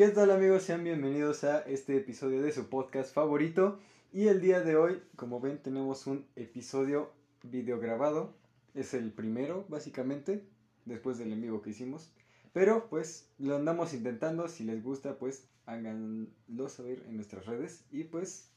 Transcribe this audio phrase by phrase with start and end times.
[0.00, 0.62] ¿Qué tal amigos?
[0.62, 3.78] Sean bienvenidos a este episodio de su podcast favorito.
[4.14, 7.12] Y el día de hoy, como ven, tenemos un episodio
[7.42, 8.32] videograbado.
[8.72, 10.42] Es el primero, básicamente,
[10.86, 12.14] después del en vivo que hicimos.
[12.54, 14.48] Pero pues lo andamos intentando.
[14.48, 17.84] Si les gusta, pues háganlo saber en nuestras redes.
[17.90, 18.48] Y pues,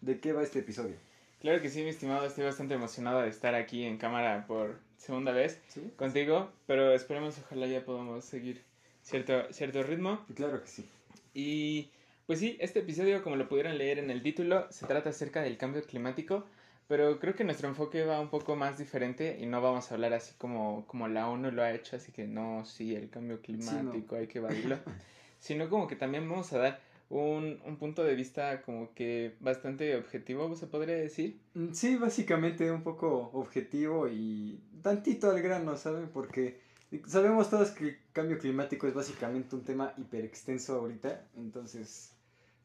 [0.00, 0.96] ¿de qué va este episodio?
[1.40, 5.32] Claro que sí, mi estimado, estoy bastante emocionado de estar aquí en cámara por segunda
[5.32, 5.92] vez ¿Sí?
[5.98, 8.64] contigo, pero esperemos ojalá ya podamos seguir
[9.04, 10.24] cierto, cierto ritmo.
[10.34, 10.84] Claro que sí.
[11.32, 11.90] Y
[12.26, 15.56] pues sí, este episodio, como lo pudieron leer en el título, se trata acerca del
[15.56, 16.44] cambio climático,
[16.88, 20.14] pero creo que nuestro enfoque va un poco más diferente y no vamos a hablar
[20.14, 24.16] así como, como la ONU lo ha hecho, así que no, sí, el cambio climático
[24.16, 24.78] hay que evadirlo,
[25.38, 29.94] sino como que también vamos a dar un, un punto de vista como que bastante
[29.96, 31.38] objetivo, se podría decir.
[31.54, 36.08] Mm, Sí, básicamente un poco objetivo y tantito al grano, ¿saben?
[36.08, 36.63] Porque
[37.06, 42.12] sabemos todos que el cambio climático es básicamente un tema hiperextenso ahorita, entonces,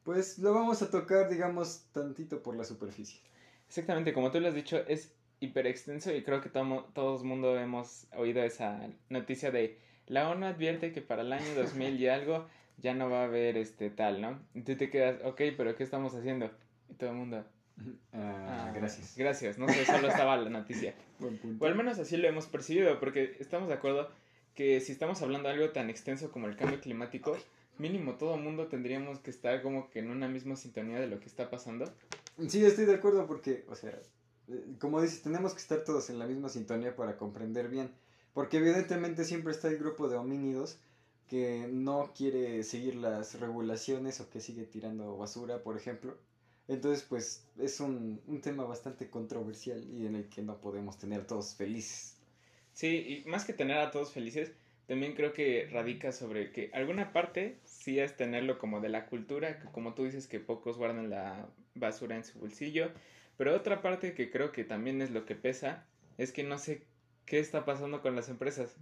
[0.04, 3.20] pues lo vamos a tocar, digamos, tantito por la superficie.
[3.68, 7.24] Exactamente, como tú lo has dicho, es hiper extenso y creo que todo, todo el
[7.24, 12.08] mundo hemos oído esa noticia de la ONU advierte que para el año 2000 y
[12.08, 12.46] algo
[12.78, 14.40] ya no va a haber este tal, ¿no?
[14.54, 16.50] Y tú te quedas, ok, pero ¿qué estamos haciendo?
[16.88, 17.44] Y todo el mundo,
[18.12, 19.16] Ah, "Ah, gracias.
[19.16, 20.94] Gracias, no sé, solo estaba la noticia.
[21.18, 21.64] Buen punto.
[21.64, 24.10] O al menos así lo hemos percibido, porque estamos de acuerdo
[24.54, 27.36] que si estamos hablando de algo tan extenso como el cambio climático,
[27.78, 31.26] mínimo todo mundo tendríamos que estar como que en una misma sintonía de lo que
[31.26, 31.92] está pasando.
[32.48, 33.98] Sí, estoy de acuerdo porque, o sea,
[34.48, 37.90] eh, como dices, tenemos que estar todos en la misma sintonía para comprender bien.
[38.32, 40.78] Porque evidentemente siempre está el grupo de homínidos
[41.28, 46.16] que no quiere seguir las regulaciones o que sigue tirando basura, por ejemplo.
[46.68, 51.26] Entonces, pues es un, un tema bastante controversial y en el que no podemos tener
[51.26, 52.19] todos felices.
[52.80, 54.52] Sí, y más que tener a todos felices,
[54.86, 59.58] también creo que radica sobre que alguna parte sí es tenerlo como de la cultura,
[59.58, 62.90] que como tú dices que pocos guardan la basura en su bolsillo,
[63.36, 65.84] pero otra parte que creo que también es lo que pesa
[66.16, 66.80] es que no sé
[67.26, 68.74] qué está pasando con las empresas.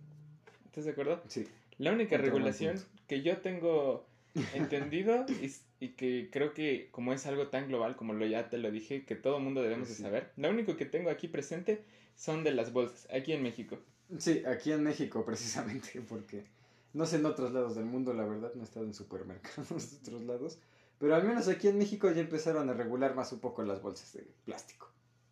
[0.67, 1.21] ¿Estás de acuerdo?
[1.27, 1.49] Sí.
[1.79, 4.07] La única regulación que yo tengo
[4.55, 5.53] entendido y,
[5.85, 9.05] y que creo que como es algo tan global como lo ya te lo dije,
[9.05, 11.83] que todo mundo debemos de saber, lo único que tengo aquí presente
[12.19, 13.79] son de las bolsas, aquí en México.
[14.19, 16.45] Sí, aquí en México precisamente, porque
[16.93, 19.97] no sé en otros lados del mundo, la verdad, no he estado en supermercados de
[19.99, 20.59] otros lados,
[20.99, 24.13] pero al menos aquí en México ya empezaron a regular más un poco las bolsas
[24.13, 24.91] de plástico.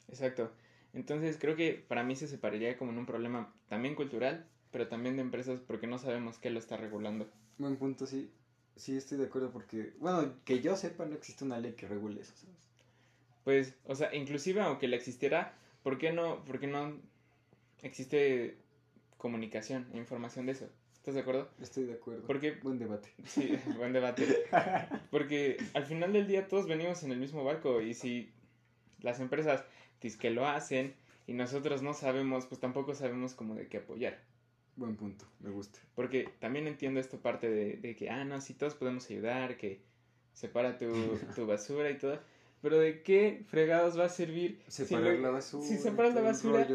[0.09, 0.51] Exacto.
[0.95, 5.17] Entonces creo que para mí se separaría como en un problema también cultural, pero también
[5.17, 7.29] de empresas porque no sabemos qué lo está regulando.
[7.59, 8.31] Buen punto, sí.
[8.77, 12.21] Sí, estoy de acuerdo porque, bueno, que yo sepa, no existe una ley que regule
[12.21, 12.57] eso, ¿sabes?
[13.43, 17.01] Pues, o sea, inclusive aunque la existiera, ¿por qué no, por qué no
[17.81, 18.57] existe
[19.19, 20.69] comunicación e información de eso?
[20.95, 21.49] ¿Estás de acuerdo?
[21.61, 22.27] Estoy de acuerdo.
[22.27, 23.13] Porque, Buen debate.
[23.25, 24.27] sí, buen debate.
[25.13, 28.33] Porque al final del día todos venimos en el mismo barco y si
[29.01, 29.65] las empresas
[30.19, 30.97] que lo hacen
[31.29, 34.19] y nosotros no sabemos, pues tampoco sabemos cómo de qué apoyar.
[34.75, 35.79] Buen punto, me gusta.
[35.95, 39.83] Porque también entiendo esta parte de, de que, ah, no, sí, todos podemos ayudar, que
[40.33, 40.89] separa tu,
[41.37, 42.19] tu basura y todo.
[42.67, 45.65] Pero ¿de qué fregados va a servir si Separar lo- la basura.
[45.65, 46.67] si separas la basura,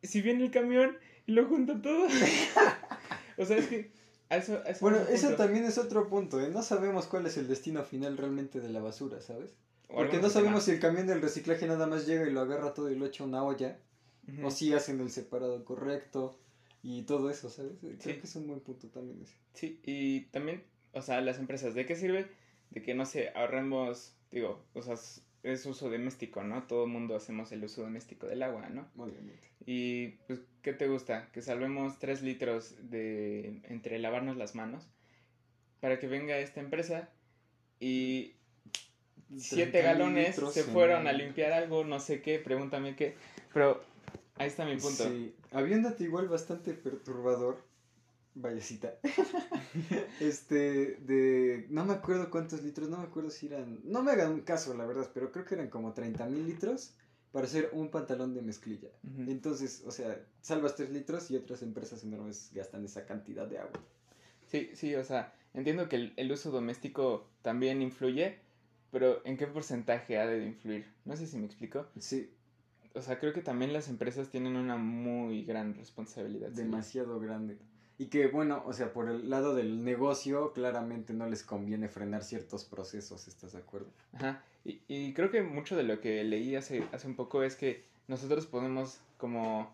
[0.00, 2.06] si viene el camión y lo junta todo?
[3.38, 3.90] o sea, es que...
[4.28, 5.42] a eso, a eso Bueno, eso punto.
[5.42, 6.48] también es otro punto, ¿eh?
[6.48, 9.50] No sabemos cuál es el destino final realmente de la basura, ¿sabes?
[9.88, 12.88] Porque no sabemos si el camión del reciclaje nada más llega y lo agarra todo
[12.88, 13.80] y lo echa una olla,
[14.44, 16.38] o si hacen el separado correcto
[16.84, 17.72] y todo eso, ¿sabes?
[17.80, 18.12] Creo Sí.
[18.14, 19.34] que es un buen punto también ese.
[19.54, 22.28] Sí, y también, o sea, las empresas, ¿de qué sirve?
[22.70, 24.94] De que, no sé, ahorremos, digo, o sea,
[25.42, 26.62] es- uso doméstico, ¿no?
[26.64, 28.88] Todo el mundo hacemos el uso doméstico del agua, ¿no?
[28.96, 29.48] Obviamente.
[29.66, 31.30] Y, pues, ¿qué te gusta?
[31.32, 34.88] Que salvemos 3 litros de entre lavarnos las manos
[35.80, 37.08] para que venga esta empresa
[37.80, 38.34] y
[39.36, 43.14] 7 30 galones se en- fueron a limpiar algo, no sé qué, pregúntame qué.
[43.52, 43.82] Pero
[44.36, 45.08] ahí está mi punto.
[45.08, 47.62] Sí, había un dato igual bastante perturbador,
[48.34, 48.94] vayacita,
[50.20, 54.40] este, de, no me acuerdo cuántos litros, no me acuerdo si eran, no me hagan
[54.40, 56.94] caso la verdad, pero creo que eran como 30 mil litros
[57.30, 58.88] para hacer un pantalón de mezclilla.
[59.26, 63.72] Entonces, o sea, salvas 3 litros y otras empresas enormes gastan esa cantidad de agua.
[64.46, 68.38] Sí, sí, o sea, entiendo que el, el uso doméstico también influye,
[68.90, 70.86] pero ¿en qué porcentaje ha de influir?
[71.06, 71.86] No sé si me explico.
[71.98, 72.30] Sí,
[72.94, 76.50] O sea, creo que también las empresas tienen una muy gran responsabilidad.
[76.50, 76.56] sí.
[76.56, 77.56] demasiado grande.
[77.98, 82.24] Y que bueno, o sea, por el lado del negocio, claramente no les conviene frenar
[82.24, 83.88] ciertos procesos, ¿estás de acuerdo?
[84.14, 84.42] Ajá.
[84.64, 87.84] Y, y creo que mucho de lo que leí hace, hace un poco es que
[88.08, 89.72] nosotros podemos como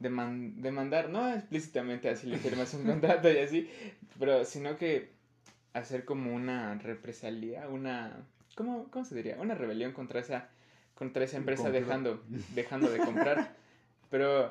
[0.00, 3.68] deman- demandar, no explícitamente así le firmas un contrato y así,
[4.18, 5.10] pero sino que
[5.74, 8.26] hacer como una represalia, una...
[8.54, 9.36] ¿Cómo, cómo se diría?
[9.38, 10.48] Una rebelión contra esa,
[10.94, 12.22] contra esa empresa dejando,
[12.54, 13.54] dejando de comprar.
[14.10, 14.50] Pero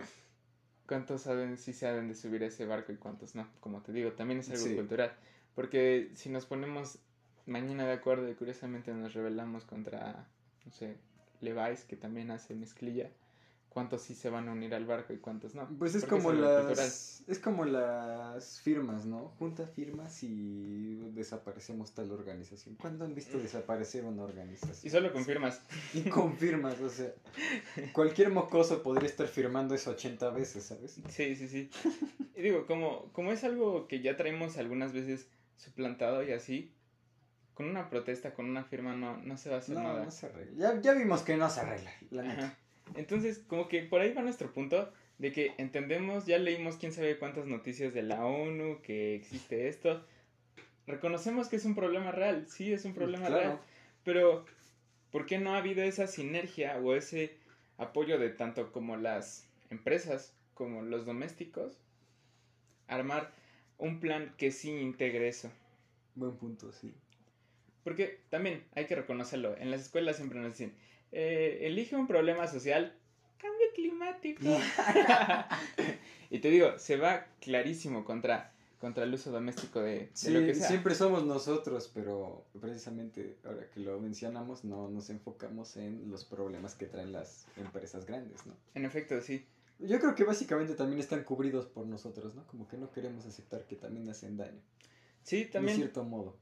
[0.87, 3.47] cuántos saben si se han de subir a ese barco y cuántos no.
[3.59, 5.13] Como te digo, también es algo cultural.
[5.53, 6.99] Porque si nos ponemos
[7.45, 10.27] mañana de acuerdo y curiosamente nos rebelamos contra,
[10.65, 10.97] no sé,
[11.41, 13.09] Levi's, que también hace mezclilla,
[13.77, 15.69] cuántos sí se van a unir al barco y cuántos no.
[15.77, 19.35] Pues es como las es como las firmas, ¿no?
[19.37, 22.73] Junta firmas y desaparecemos tal organización.
[22.73, 24.79] ¿Cuándo han visto desaparecer una organización?
[24.81, 25.61] Y solo confirmas.
[25.93, 27.13] Y confirmas, o sea,
[27.93, 30.99] cualquier mocoso podría estar firmando eso 80 veces, ¿sabes?
[31.09, 31.69] Sí, sí, sí.
[32.35, 36.73] Y digo, como como es algo que ya traemos algunas veces suplantado y así,
[37.53, 40.03] con una protesta, con una firma no, no se va a hacer nada.
[40.03, 40.73] No se arregla.
[40.73, 42.57] Ya, ya vimos que no se arregla, la neta.
[42.95, 47.17] Entonces, como que por ahí va nuestro punto de que entendemos, ya leímos quién sabe
[47.17, 50.05] cuántas noticias de la ONU, que existe esto.
[50.85, 53.59] Reconocemos que es un problema real, sí es un problema real,
[54.03, 54.45] pero
[55.11, 57.35] ¿por qué no ha habido esa sinergia o ese
[57.77, 61.77] apoyo de tanto como las empresas como los domésticos?
[62.87, 63.31] Armar
[63.77, 65.51] un plan que sí integre eso.
[66.15, 66.93] Buen punto, sí.
[67.83, 70.73] Porque también hay que reconocerlo, en las escuelas siempre nos dicen,
[71.11, 72.95] eh, elige un problema social,
[73.37, 74.43] cambio climático.
[76.29, 80.67] y te digo, se va clarísimo contra, contra el uso doméstico de, lo que sea.
[80.67, 86.75] Siempre somos nosotros, pero precisamente ahora que lo mencionamos, no nos enfocamos en los problemas
[86.75, 88.55] que traen las empresas grandes, ¿no?
[88.73, 89.45] En efecto, sí.
[89.79, 92.47] Yo creo que básicamente también están cubridos por nosotros, ¿no?
[92.47, 94.59] Como que no queremos aceptar que también hacen daño.
[95.21, 95.77] Sí, también.
[95.77, 96.37] De cierto modo.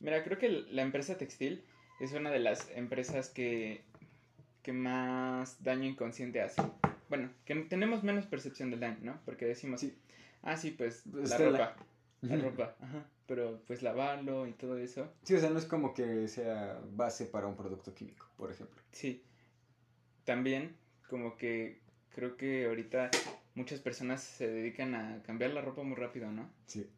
[0.00, 1.64] Mira, creo que la empresa textil
[2.00, 3.84] es una de las empresas que
[4.64, 6.60] que más daño inconsciente hace.
[7.08, 9.20] Bueno, que tenemos menos percepción del daño, ¿no?
[9.24, 9.94] Porque decimos, sí.
[10.42, 11.76] ah, sí, pues la ropa.
[12.22, 12.36] La...
[12.36, 13.06] ropa, ajá.
[13.26, 15.12] Pero pues lavarlo y todo eso.
[15.22, 18.82] Sí, o sea, no es como que sea base para un producto químico, por ejemplo.
[18.90, 19.22] Sí.
[20.24, 20.74] También,
[21.08, 21.80] como que
[22.14, 23.10] creo que ahorita
[23.54, 26.50] muchas personas se dedican a cambiar la ropa muy rápido, ¿no?
[26.66, 26.90] Sí.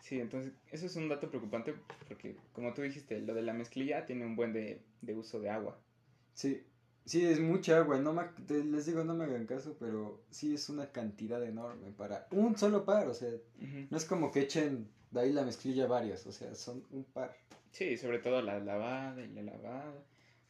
[0.00, 1.74] Sí, entonces eso es un dato preocupante
[2.08, 5.50] porque, como tú dijiste, lo de la mezclilla tiene un buen de, de uso de
[5.50, 5.78] agua.
[6.34, 6.64] Sí,
[7.04, 8.14] Sí, es mucha agua, no
[8.48, 12.84] les digo, no me hagan caso, pero sí es una cantidad enorme para un solo
[12.84, 13.30] par, o sea,
[13.90, 17.36] no es como que echen de ahí la mezclilla varias, o sea, son un par.
[17.72, 19.92] Sí, sobre todo la lavada y la lavada,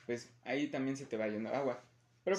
[0.07, 1.83] pues ahí también se te va yendo agua,
[2.25, 2.37] pero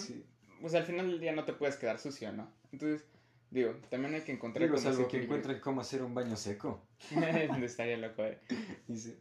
[0.60, 2.52] pues al final del día no te puedes quedar sucio, ¿no?
[2.72, 3.04] Entonces,
[3.52, 6.82] Digo, también hay que encontrar Digo, salvo que encuentren cómo hacer un baño seco.
[7.64, 8.38] Estaría loco, eh.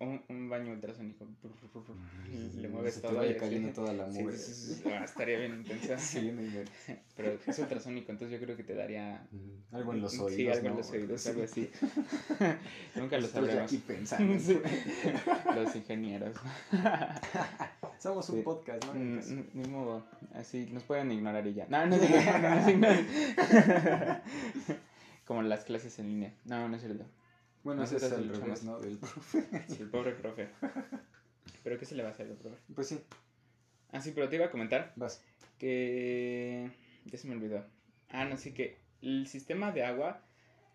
[0.00, 1.27] Un, un, baño ultrasónico.
[2.56, 3.21] Le mueves todo.
[3.21, 4.37] Te cayendo toda la mugre.
[4.87, 5.99] Ah, estaría bien intensa.
[6.11, 6.32] Sí,
[7.17, 9.27] Pero es ultrasónico, entonces yo creo que te daría...
[9.73, 11.71] Algo en los oídos, Sí, algo en los oídos, algo así.
[12.94, 13.65] Nunca lo sabremos.
[13.65, 14.35] aquí pensando.
[15.55, 16.37] Los ingenieros.
[17.99, 18.94] Somos un podcast, ¿no?
[18.94, 20.05] Ni modo.
[20.35, 21.67] Así nos pueden ignorar y ya.
[21.69, 22.88] No, no, no, no,
[25.27, 26.32] Como las clases en línea.
[26.44, 27.05] No, no es cierto.
[27.62, 28.78] Bueno, ese es el revés, ¿no?
[28.80, 29.46] Del profe.
[29.68, 30.48] Sí, el pobre profe.
[31.62, 32.56] ¿Pero qué se le va a hacer al profe?
[32.74, 33.00] Pues sí.
[33.92, 34.92] Ah, sí, pero te iba a comentar.
[34.96, 35.22] Vas.
[35.58, 36.70] Que.
[37.04, 37.64] Ya se me olvidó.
[38.08, 40.22] Ah, no, sí que el sistema de agua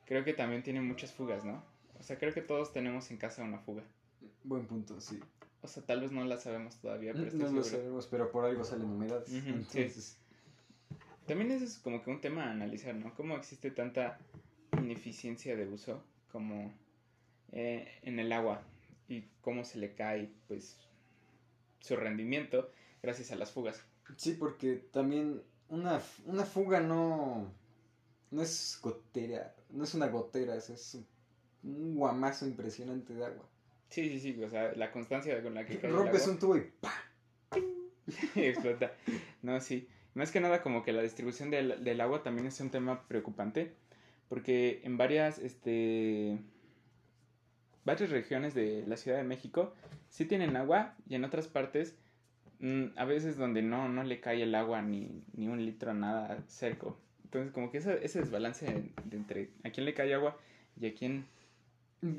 [0.06, 1.64] creo que también tiene muchas fugas, ¿no?
[2.00, 3.84] O sea, creo que todos tenemos en casa una fuga.
[4.44, 5.20] Buen punto, sí.
[5.62, 8.64] O sea, tal vez no la sabemos todavía, pero No lo sabemos, pero por algo
[8.64, 9.34] salen humedades.
[9.34, 10.20] Entonces...
[11.26, 13.16] También eso es como que un tema a analizar, ¿no?
[13.16, 14.20] Cómo existe tanta
[14.78, 16.04] ineficiencia de uso
[16.36, 16.70] como
[17.54, 18.62] eh, en el agua
[19.08, 20.78] y cómo se le cae, pues,
[21.80, 22.70] su rendimiento
[23.02, 23.82] gracias a las fugas.
[24.18, 27.50] Sí, porque también una, una fuga no,
[28.32, 30.98] no es gotera, no es una gotera, es
[31.64, 33.48] un guamazo impresionante de agua.
[33.88, 36.70] Sí, sí, sí, o sea, la constancia con la que cae Rompes un tubo y
[38.36, 38.92] explota.
[39.42, 39.88] No, sí.
[40.16, 43.74] Más que nada como que la distribución del, del, agua también es un tema preocupante,
[44.36, 46.38] porque en varias, este,
[47.86, 49.74] varias regiones de la Ciudad de México
[50.10, 51.96] sí tienen agua y en otras partes
[52.60, 56.44] mm, a veces donde no, no le cae el agua ni, ni un litro, nada
[56.50, 57.00] cerco.
[57.24, 58.66] Entonces como que ese, desbalance
[59.06, 60.38] de, entre a quién le cae agua
[60.78, 61.26] y a quién...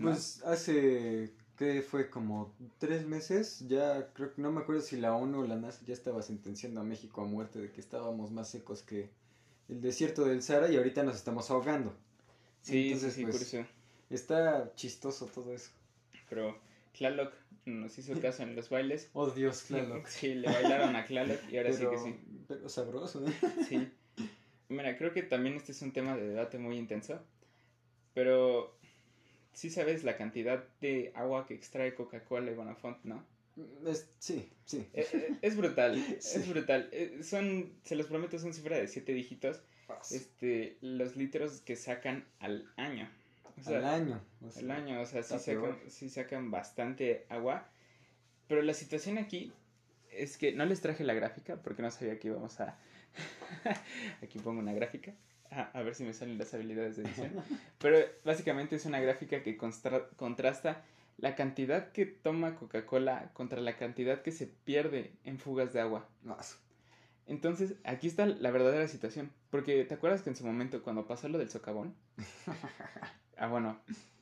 [0.00, 5.14] Pues hace que fue como tres meses, ya creo que no me acuerdo si la
[5.14, 8.48] ONU o la NASA ya estaba sentenciando a México a muerte de que estábamos más
[8.48, 9.10] secos que
[9.68, 11.94] el desierto del Sahara y ahorita nos estamos ahogando.
[12.66, 13.66] Sí, Entonces, sí, pues, por eso.
[14.10, 15.70] Está chistoso todo eso.
[16.28, 16.58] Pero
[16.98, 17.32] Tlaloc
[17.64, 19.08] nos hizo caso en los bailes.
[19.12, 20.06] Oh Dios, Tlaloc.
[20.08, 22.16] Sí, le bailaron a Tlaloc y ahora sí que sí.
[22.48, 23.32] Pero sabroso, ¿eh?
[23.68, 23.88] Sí.
[24.68, 27.20] Mira, creo que también este es un tema de debate muy intenso.
[28.14, 28.76] Pero
[29.52, 33.24] sí sabes la cantidad de agua que extrae Coca-Cola y Bonafont, ¿no?
[33.86, 34.86] Es, sí, sí.
[34.92, 36.38] Eh, eh, Es, brutal, Sí.
[36.40, 36.88] es brutal.
[36.92, 39.62] Eh, Son, se los prometo, son cifras de siete dígitos.
[40.12, 43.08] Este, los litros que sacan al año.
[43.58, 44.20] O sea, al año.
[44.46, 47.68] o sea, al año, o sea, sí sacan, sí sacan bastante agua.
[48.48, 49.52] Pero la situación aquí
[50.10, 52.78] es que no les traje la gráfica porque no sabía que íbamos a...
[54.22, 55.12] aquí pongo una gráfica.
[55.50, 57.32] Ah, a ver si me salen las habilidades de edición.
[57.78, 60.82] Pero básicamente es una gráfica que constra- contrasta
[61.18, 66.08] la cantidad que toma Coca-Cola contra la cantidad que se pierde en fugas de agua.
[66.22, 66.36] No,
[67.26, 69.32] Entonces, aquí está la verdadera situación.
[69.50, 71.94] Porque, ¿te acuerdas que en su momento, cuando pasó lo del socavón?
[73.36, 73.78] ah, bueno.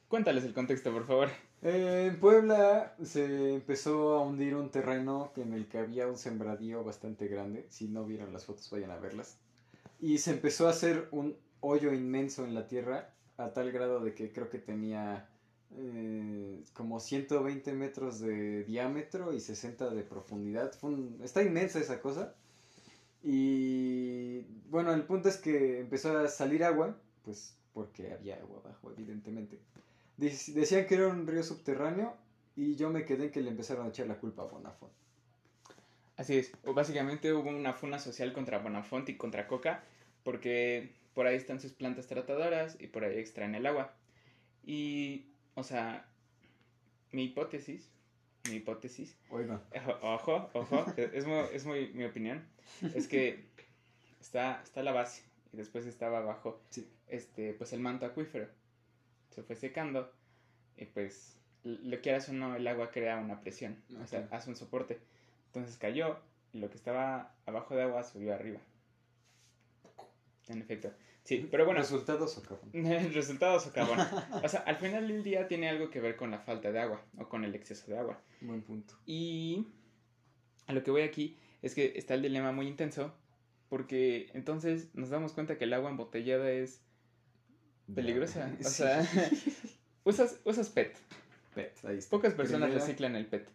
[0.08, 1.28] Cuéntales el contexto, por favor.
[1.62, 6.84] Eh, en Puebla se empezó a hundir un terreno en el que había un sembradío
[6.84, 7.66] bastante grande.
[7.70, 9.38] Si no vieron las fotos, vayan a verlas.
[10.00, 14.14] Y se empezó a hacer un hoyo inmenso en la tierra a tal grado de
[14.14, 15.28] que creo que tenía
[15.76, 20.72] eh, como 120 metros de diámetro y 60 de profundidad.
[20.78, 22.34] Fue un- está inmensa esa cosa.
[23.24, 28.92] Y bueno, el punto es que empezó a salir agua, pues porque había agua abajo,
[28.92, 29.58] evidentemente.
[30.18, 32.14] Dec- Decían que era un río subterráneo
[32.56, 34.92] y yo me quedé en que le empezaron a echar la culpa a Bonafont.
[36.16, 36.52] Así es.
[36.64, 39.84] Básicamente hubo una funa social contra Bonafont y contra Coca.
[40.22, 43.94] Porque por ahí están sus plantas tratadoras y por ahí extraen el agua.
[44.64, 46.08] Y, o sea,
[47.12, 47.90] mi hipótesis,
[48.48, 49.62] mi hipótesis Oiga,
[50.02, 52.46] Ojo, ojo, es muy, es muy mi opinión.
[52.94, 53.46] Es que
[54.20, 55.22] está, está la base
[55.52, 56.88] y después estaba abajo Sí.
[57.08, 58.48] este, pues el manto acuífero.
[59.30, 60.12] Se fue secando
[60.76, 64.56] y pues lo quieras o no, el agua crea una presión, o sea, hace un
[64.56, 64.98] soporte.
[65.46, 66.18] Entonces cayó
[66.52, 68.60] y lo que estaba abajo de agua subió arriba.
[70.48, 70.92] En efecto.
[71.24, 72.68] Sí, pero bueno, resultados socavón.
[72.74, 73.98] el resultado socavón.
[74.42, 77.02] O sea, al final del día tiene algo que ver con la falta de agua
[77.18, 78.20] o con el exceso de agua.
[78.42, 78.94] Buen punto.
[79.06, 79.66] Y
[80.66, 83.14] a lo que voy aquí es que está el dilema muy intenso
[83.70, 86.82] porque entonces nos damos cuenta que el agua embotellada es
[87.94, 88.50] peligrosa.
[88.60, 89.08] O sea,
[90.04, 90.94] usas, usas PET.
[91.54, 92.10] Pet, ahí está.
[92.10, 93.48] Pocas personas Primera, reciclan el PET.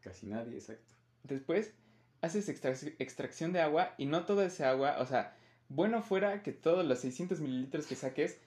[0.00, 0.94] Casi nadie, exacto.
[1.24, 1.72] Después
[2.20, 5.36] haces extrac- extracción de agua y no toda esa agua, o sea,
[5.68, 8.38] bueno fuera que todos los 600 mililitros que saques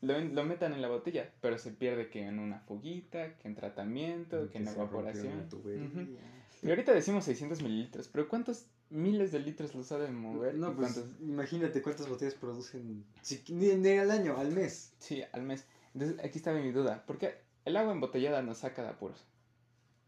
[0.00, 3.54] lo, lo metan en la botella, pero se pierde que en una fuguita, que en
[3.54, 5.48] tratamiento, que en se rompió evaporación.
[5.52, 6.16] Ujú.
[6.62, 10.54] Y ahorita decimos 600 mililitros, pero ¿cuántos miles de litros los ha de mover?
[10.54, 11.20] No, ¿Y pues cuántos?
[11.20, 13.04] imagínate cuántas botellas producen.
[13.22, 14.94] Si, ni, ni al año, al mes.
[14.98, 15.66] Sí, al mes.
[15.94, 17.04] Entonces, aquí estaba mi duda.
[17.06, 19.24] Porque el agua embotellada nos saca de apuros.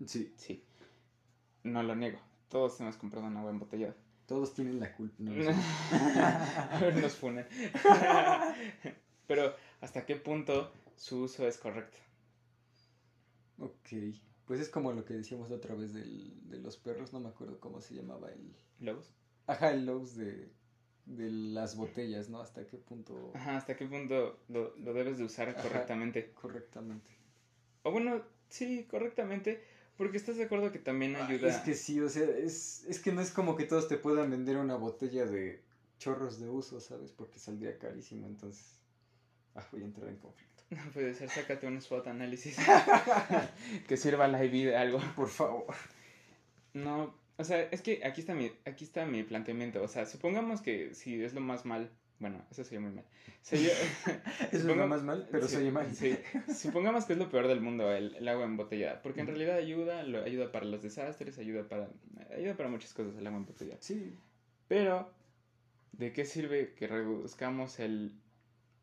[0.05, 0.63] Sí, Sí.
[1.63, 2.21] No lo niego.
[2.49, 3.95] Todos hemos comprado un agua embotellada.
[4.27, 5.15] Todos tienen la culpa.
[5.19, 5.51] no, no sé.
[5.53, 7.47] A ver, nos funen.
[9.27, 11.99] Pero, ¿hasta qué punto su uso es correcto?
[13.59, 13.89] ok,
[14.47, 17.29] pues es como lo que decíamos la otra vez del, de los perros, no me
[17.31, 18.55] acuerdo cómo se llamaba el...
[18.81, 19.13] ¿Lobos?
[19.47, 20.53] Ajá, el Lowe's de,
[21.07, 22.41] de las botellas, ¿no?
[22.41, 25.63] Hasta qué punto Ajá, ¿hasta qué punto lo, lo debes de usar Ajá.
[25.63, 26.33] correctamente?
[26.33, 27.11] correctamente.
[27.83, 29.63] O bueno, sí, correctamente.
[29.97, 31.49] Porque estás de acuerdo que también Ay, ayuda.
[31.49, 34.31] Es que sí, o sea, es, es que no es como que todos te puedan
[34.31, 35.63] vender una botella de
[35.99, 37.13] chorros de uso, ¿sabes?
[37.13, 38.81] Porque saldría carísimo, entonces...
[39.55, 40.63] Ah, voy a entrar en conflicto.
[40.71, 42.59] No puede ser, sácate un SWOT análisis.
[43.89, 44.99] que sirva la IV de algo.
[45.15, 45.67] Por favor.
[46.75, 49.83] No, o sea, es que aquí está mi, aquí está mi planteamiento.
[49.83, 53.05] O sea, supongamos que si es lo más mal, bueno, eso sería muy mal.
[53.51, 53.57] Eso
[54.51, 55.93] es suponga- lo más mal, pero sí, se oye mal.
[55.95, 56.17] Sí,
[56.55, 60.03] supongamos que es lo peor del mundo el, el agua embotellada, porque en realidad ayuda,
[60.03, 61.89] lo, ayuda para los desastres, ayuda para,
[62.37, 63.79] ayuda para muchas cosas el agua embotellada.
[63.81, 64.15] Sí,
[64.69, 65.11] Pero,
[65.93, 68.15] ¿de qué sirve que reduzcamos el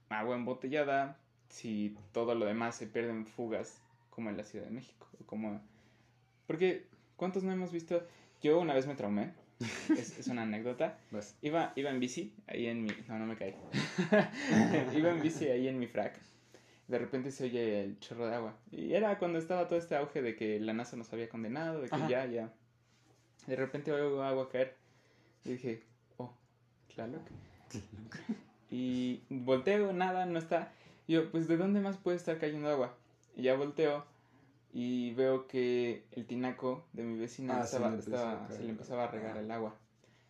[0.09, 4.71] agua embotellada si todo lo demás se pierde en fugas como en la Ciudad de
[4.71, 5.07] México?
[5.25, 5.59] Como...
[6.47, 6.85] Porque,
[7.15, 8.05] ¿cuántos no hemos visto?
[8.41, 9.33] Yo una vez me traumé,
[9.97, 10.97] es, es una anécdota.
[11.11, 11.35] vas.
[11.41, 12.89] Iba, iba en bici, ahí en mi...
[13.07, 13.55] No, no me caí.
[14.95, 16.19] iba en bici ahí en mi frac.
[16.87, 18.55] De repente se oye el chorro de agua.
[18.71, 21.89] Y era cuando estaba todo este auge de que la NASA nos había condenado, de
[21.89, 22.07] que Ajá.
[22.09, 22.53] ya, ya.
[23.47, 24.75] De repente oigo agua caer.
[25.45, 25.83] Y dije,
[26.17, 26.33] oh,
[26.93, 27.19] claro.
[28.75, 30.71] Y volteo, nada, no está.
[31.05, 32.97] Y yo, pues, ¿de dónde más puede estar cayendo agua?
[33.35, 34.03] Y ya volteo
[34.73, 38.47] y veo que el tinaco de mi vecina Ah, se estaba, le empezó estaba- a
[38.47, 39.75] caer se le empezaba a regar el agua.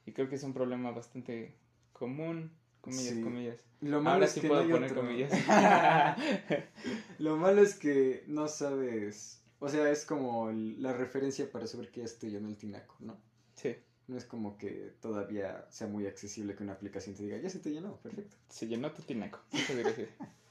[0.06, 1.56] Y creo que es un problema bastante
[1.94, 3.22] común, comillas, Sí.
[3.22, 3.58] comillas.
[3.82, 5.02] Lo malo Ahora es sí que puedo no poner otro.
[5.04, 5.32] comillas.
[7.20, 9.42] Lo malo es que no sabes.
[9.60, 12.96] O sea, es como la referencia para saber que ya se te llenó el tinaco,
[13.00, 13.18] ¿no?
[13.56, 13.76] sí,
[14.08, 17.60] No es como que todavía sea muy accesible que una aplicación te diga, ya se
[17.60, 18.36] te llenó, perfecto.
[18.50, 19.40] se llenó tu tinaco.
[19.52, 20.10] Gracias.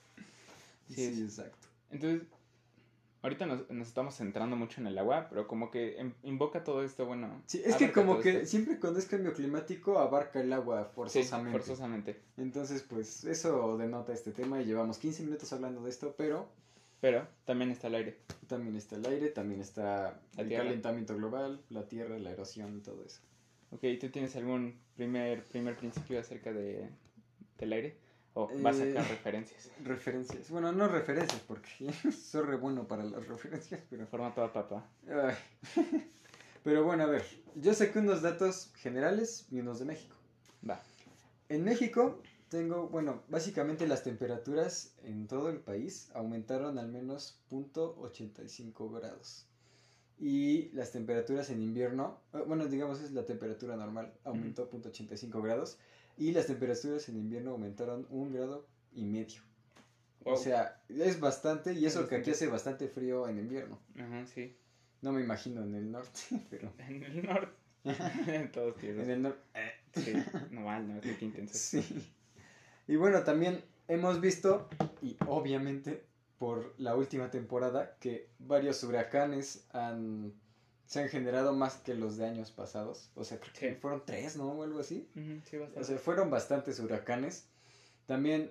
[0.88, 1.68] Sí, Sí, exacto.
[1.90, 2.26] Entonces,
[3.22, 6.82] ahorita nos, nos estamos centrando mucho en el agua, pero como que em- invoca todo
[6.84, 7.42] esto, bueno.
[7.46, 8.46] Sí, es que como que esto.
[8.46, 11.58] siempre cuando es cambio climático abarca el agua Sí, forzosamente.
[11.58, 12.20] forzosamente.
[12.36, 16.48] Entonces, pues eso denota este tema y llevamos 15 minutos hablando de esto, pero
[17.00, 18.18] Pero también está el aire.
[18.46, 20.64] también está el aire, también está La el tierra.
[20.64, 23.20] calentamiento global, la tierra, la erosión y todo eso.
[23.70, 26.90] Ok, ¿tú tienes algún primer, primer principio acerca de,
[27.58, 27.96] del aire?
[28.34, 29.70] ¿O vas a sacar Eh, referencias?
[29.84, 30.50] Referencias.
[30.50, 31.68] Bueno, no referencias porque
[32.12, 34.06] soy re bueno para las referencias, pero...
[34.06, 34.86] Forma toda papa.
[35.06, 35.36] Ay.
[36.64, 37.24] Pero bueno, a ver,
[37.56, 40.14] yo saqué unos datos generales y unos de México.
[40.68, 40.80] Va.
[41.48, 48.94] En México tengo, bueno, básicamente las temperaturas en todo el país aumentaron al menos 0.85
[48.94, 49.46] grados.
[50.20, 55.78] Y las temperaturas en invierno, eh, bueno, digamos es la temperatura normal, aumentó 0.85 grados.
[56.16, 59.42] Y las temperaturas en invierno aumentaron un grado y medio.
[60.24, 63.78] O sea, es bastante y eso Es que aquí hace bastante frío en invierno.
[63.98, 64.56] Ajá, sí.
[65.00, 66.72] No me imagino en el norte, pero...
[66.78, 67.56] En el norte.
[68.52, 69.04] Todos tierras.
[69.04, 69.40] En el norte...
[69.94, 70.12] Sí,
[70.50, 71.54] no mal, no, qué intenso.
[71.54, 71.84] Sí.
[72.86, 74.68] Y bueno, también hemos visto,
[75.02, 76.04] y obviamente
[76.38, 80.32] por la última temporada, que varios huracanes han,
[80.92, 83.10] se han generado más que los de años pasados.
[83.14, 83.74] O sea, creo que Sí.
[83.80, 84.50] fueron tres, ¿no?
[84.52, 85.08] O algo así.
[85.48, 87.46] Sí, O sea, fueron bastantes huracanes.
[88.06, 88.50] También,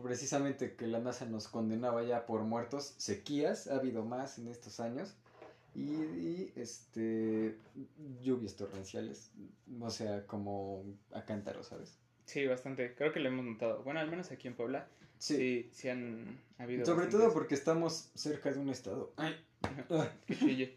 [0.00, 4.78] precisamente que la NASA nos condenaba ya por muertos, sequías, ha habido más en estos
[4.78, 5.14] años.
[5.74, 7.56] Y, y, este
[8.22, 9.30] lluvias torrenciales,
[9.80, 11.96] o sea, como a cántaros, ¿sabes?
[12.24, 12.94] Sí, bastante.
[12.94, 13.82] Creo que lo hemos notado.
[13.82, 14.86] Bueno, al menos aquí en Puebla.
[15.18, 16.84] Sí, sí, han habido.
[16.86, 19.12] Sobre bastantes- todo porque estamos cerca de un estado.
[19.16, 19.34] Ay.
[20.26, 20.76] Que chille.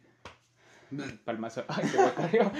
[1.25, 1.63] Palmazo.
[1.67, 2.51] Ay, se.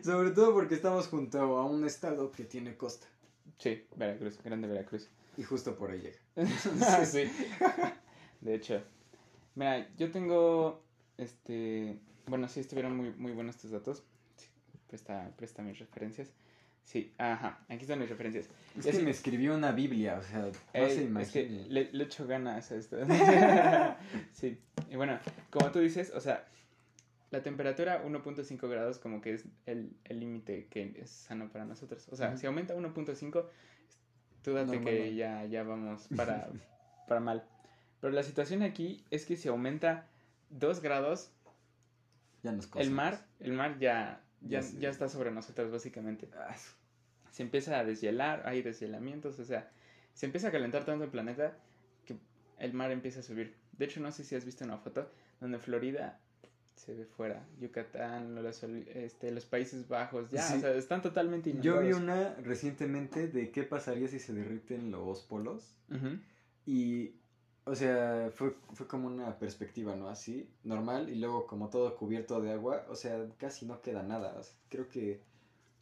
[0.04, 3.06] Sobre todo porque estamos junto a un estado que tiene costa.
[3.58, 5.08] Sí, Veracruz, grande Veracruz.
[5.36, 6.18] Y justo por ahí llega.
[6.86, 7.24] Ah, sí.
[8.40, 8.82] De hecho.
[9.54, 10.82] Mira, yo tengo.
[11.18, 11.98] Este.
[12.26, 14.02] Bueno, sí estuvieron muy, muy buenos tus datos.
[14.36, 14.48] Sí,
[14.88, 16.32] presta, presta mis referencias.
[16.84, 18.46] Sí, ajá, aquí están mis referencias.
[18.76, 21.66] Es Ya que me escribió una Biblia, o sea, no Eh, se es que imagina.
[21.68, 22.98] le, le echo ganas a esto.
[24.32, 24.58] sí,
[24.90, 25.18] y bueno,
[25.50, 26.46] como tú dices, o sea,
[27.34, 32.06] la temperatura 1.5 grados como que es el límite que es sano para nosotros.
[32.10, 32.38] O sea, Ujú.
[32.38, 33.44] si aumenta 1.5,
[34.42, 35.16] tú date Normal, que ¿no?
[35.16, 36.48] ya, ya vamos para,
[37.08, 37.44] para mal.
[38.00, 40.06] Pero la situación aquí es que si aumenta
[40.50, 41.32] 2 grados,
[42.42, 46.54] Ya nos el mar, el mar ya, ya, Ya ya está sobre nosotros básicamente Ah,
[47.30, 49.70] se empieza a deshielar, hay deshielamientos, o sea,
[50.12, 51.56] se empieza a calentar tanto el planeta
[52.04, 52.16] que
[52.58, 53.56] el mar empieza a subir.
[53.72, 56.20] De hecho, no sé si has visto una foto donde Florida
[56.76, 60.56] se ve fuera, Yucatán, los, este, los Países Bajos, ya, Sí.
[60.58, 62.02] o sea, están totalmente Yo vi inundados.
[62.02, 65.74] una recientemente de qué pasaría si se derriten los polos.
[66.66, 67.14] Y,
[67.64, 70.08] o sea, fue, fue como una perspectiva, ¿no?
[70.08, 74.34] Así, normal, y luego como todo cubierto de agua, o sea, casi no queda nada.
[74.38, 75.20] O sea, creo que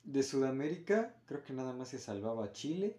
[0.05, 2.97] de Sudamérica, creo que nada más se salvaba Chile,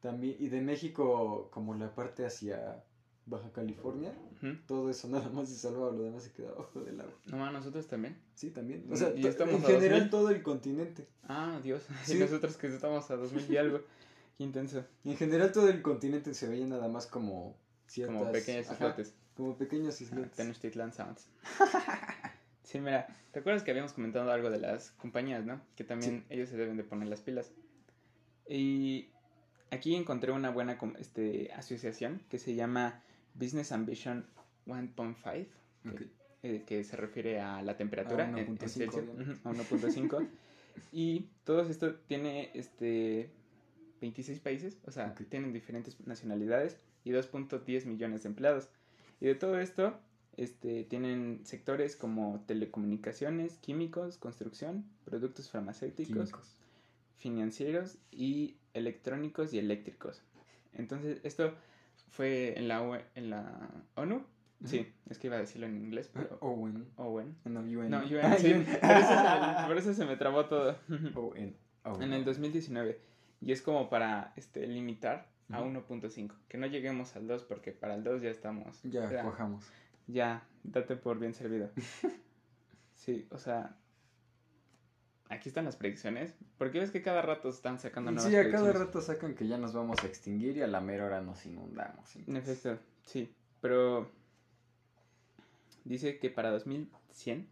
[0.00, 2.82] también, y de México, como la parte hacia
[3.26, 4.12] Baja California,
[4.66, 7.12] todo eso nada más se salvaba, lo demás se quedaba bajo del agua.
[7.26, 8.16] No, ma, nosotros también.
[8.34, 8.84] Sí, también.
[8.90, 10.10] O sea, en a general 2000.
[10.10, 11.06] todo el continente.
[11.28, 12.16] Ah, Dios, Sí.
[12.16, 13.80] y nosotros que estamos a 2000 y algo,
[14.38, 17.56] qué intenso, En general todo el continente se veía nada más como
[17.86, 18.16] ciertas...
[18.16, 19.14] como pequeños islotes.
[19.36, 20.32] Como pequeños Ah, islotes.
[20.32, 21.28] Tenochtitlan Sounds.
[22.62, 25.60] Sí, mira, ¿te acuerdas que habíamos comentado algo de las compañías, no?
[25.74, 27.50] Que también ellos se deben de poner las pilas.
[28.48, 29.08] Y
[29.72, 33.02] aquí encontré una buena este, asociación que se llama
[33.34, 34.26] Business Ambition
[34.66, 35.46] 1.5,
[35.92, 36.02] Ok.
[36.42, 39.32] eh, que se refiere a la temperatura A en- en 1.5, Celsius, obviamente.
[39.32, 40.28] ujú, a 1.5.
[40.92, 43.30] y todo esto tiene este
[44.00, 45.28] 26 países, o sea, Ok.
[45.28, 48.70] tienen diferentes nacionalidades y 2.10 millones de empleados.
[49.20, 49.98] Y de todo esto,
[50.36, 56.56] este, tienen sectores como telecomunicaciones, químicos, construcción, productos farmacéuticos, Químicos.
[57.16, 60.22] financieros y electrónicos y eléctricos.
[60.72, 61.54] Entonces, esto
[62.10, 64.24] fue en la, UE en la ONU.
[64.64, 66.86] Sí, es que iba a decirlo en inglés, pero Owen.
[66.96, 67.34] ONU.
[67.46, 67.88] No, UN.
[67.90, 68.52] No, Ah, UN, sí.
[68.52, 68.64] UN.
[68.80, 69.16] Por eso, se
[69.62, 70.76] me, por eso se me trabó todo.
[71.14, 71.56] ON.
[71.84, 72.02] Owen.
[72.02, 73.00] en el 2019.
[73.40, 75.70] Y es como para este, limitar a Ujú.
[75.70, 76.32] 1.5.
[76.46, 78.82] Que no lleguemos al 2 porque para el 2 ya estamos.
[78.82, 79.64] Ya, ya, cuajamos.
[80.06, 81.70] ya, date por bien servido.
[82.94, 83.76] sí, o sea.
[85.30, 86.34] Aquí están las predicciones.
[86.58, 89.56] Porque ves que cada rato están sacando nuevas Sí, a cada rato sacan que ya
[89.58, 92.14] nos vamos a extinguir y a la mera hora nos inundamos.
[92.16, 93.32] En efecto, sí.
[93.60, 94.10] Pero
[95.84, 97.46] dice que para 2100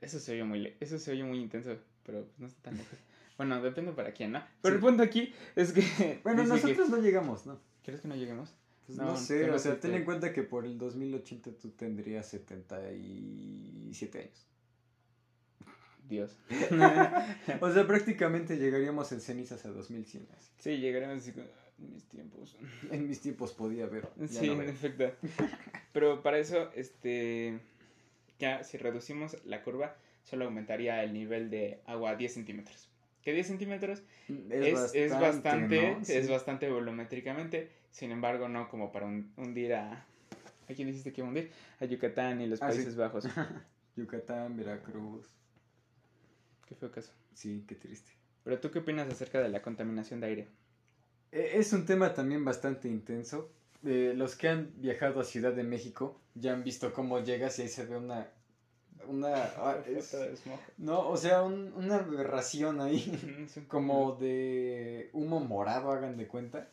[0.00, 2.98] eso se oye muy eso se oye muy intenso, pero pues no está tan lejos.
[3.38, 4.42] Bueno, depende para quién, ¿no?
[4.62, 4.76] Pero Sí.
[4.76, 5.80] el punto aquí es que
[6.24, 7.58] Bueno, que- nosotros no llegamos, ¿no?
[7.82, 8.54] ¿Quieres que no lleguemos?
[8.86, 14.20] Pues no, sé, o sea, ten en cuenta que por el 2080 tú tendrías 77
[14.20, 14.46] años.
[16.08, 16.36] Dios.
[17.60, 20.26] o sea, prácticamente llegaríamos en cenizas a 2100.
[20.58, 22.56] Sí, llegaríamos en mis tiempos.
[22.90, 24.08] En mis tiempos podía haber.
[24.28, 25.12] Sí, en efecto.
[25.92, 27.60] Pero para eso, este,
[28.38, 32.88] ya si reducimos la curva, solo aumentaría el nivel de agua a 10 centímetros.
[33.22, 39.74] Que 10 centímetros mm, es, bastante, es bastante, volumétricamente, sin embargo, no como para hundir
[39.74, 40.06] a...
[40.68, 41.50] ¿A quién dijiste que hundir?
[41.80, 43.26] A Yucatán y los ah, Países Bajos.
[43.96, 45.28] Yucatán, Veracruz.
[46.66, 47.12] Qué feo caso.
[47.34, 48.10] Sí, qué triste.
[48.44, 50.48] Pero tú qué opinas acerca de la contaminación de aire?
[51.32, 53.50] E, es un tema también bastante intenso.
[53.82, 57.68] los que han viajado a Ciudad de México ya han visto cómo llegas y ahí
[57.68, 58.28] se ve una
[59.08, 59.76] una ah,
[60.78, 66.68] no o sea una aberración ahí como de humo morado hagan de cuenta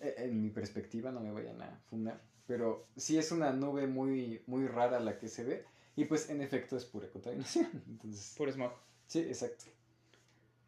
[0.00, 4.42] e, en mi perspectiva no me vayan a fumar pero sí es una nube muy
[4.46, 5.64] muy rara la que se ve
[5.96, 8.72] y pues en efecto es pura contaminación entonces puro smog
[9.08, 9.64] sí exacto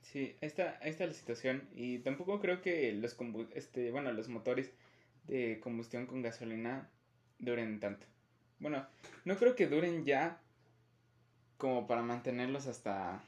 [0.03, 3.17] sí esta esta la situación y tampoco creo que los
[3.55, 4.73] este bueno los motores
[5.29, 6.91] de combustión con gasolina
[7.39, 8.07] duren tanto
[8.59, 8.85] bueno
[9.25, 10.41] no creo que duren ya
[11.61, 13.23] como para mantenerlos hasta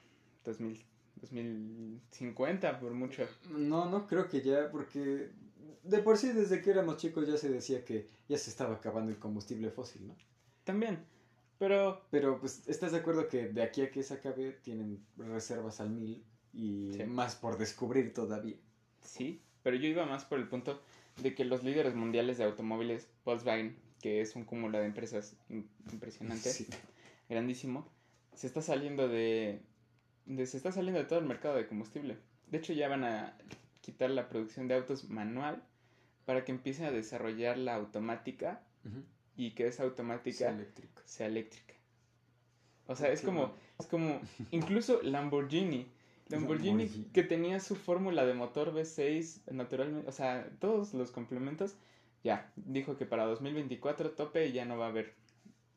[0.44, 0.82] 2000,
[1.20, 3.28] 2050 por mucho.
[3.50, 5.30] No, no creo que ya, porque
[5.84, 9.12] de por sí desde que éramos chicos ya se decía que ya se estaba acabando
[9.12, 10.16] el combustible fósil, ¿no?
[10.64, 11.04] También,
[11.62, 12.02] pero...
[12.10, 15.90] Pero pues estás de acuerdo que de aquí a que se acabe tienen reservas al
[15.90, 18.56] mil y más por descubrir todavía.
[19.00, 20.82] Sí, pero yo iba más por el punto
[21.22, 25.36] de que los líderes mundiales de automóviles, Volkswagen, que es un cúmulo de empresas
[25.92, 26.50] impresionante,
[27.28, 27.86] grandísimo,
[28.34, 29.62] se está saliendo de,
[30.26, 32.18] se está saliendo de todo el mercado de combustible.
[32.48, 33.38] De hecho, ya van a
[33.82, 35.62] quitar la producción de autos manual
[36.24, 38.64] para que empiece a desarrollar la automática
[39.36, 40.54] y que esa automática
[41.04, 41.74] sea eléctrica.
[42.86, 45.86] O sea, es como, es como, incluso Lamborghini,
[46.28, 51.74] Lamborghini, que tenía su fórmula de motor V6 naturalmente, o sea, todos los complementos,
[52.24, 55.14] ya, dijo que para 2024 tope ya no va a haber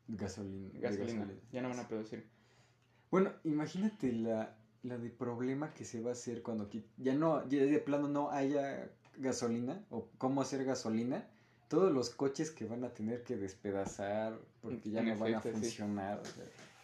[0.07, 0.69] gasolina.
[0.79, 1.27] gasolina.
[1.51, 2.25] Ya no van a producir.
[3.11, 7.63] Bueno, imagínate la, la de problema que se va a hacer cuando ya no, ya
[7.63, 11.27] de plano no haya gasolina o cómo hacer gasolina.
[11.67, 16.21] Todos los coches que van a tener que despedazar porque ya no van a funcionar.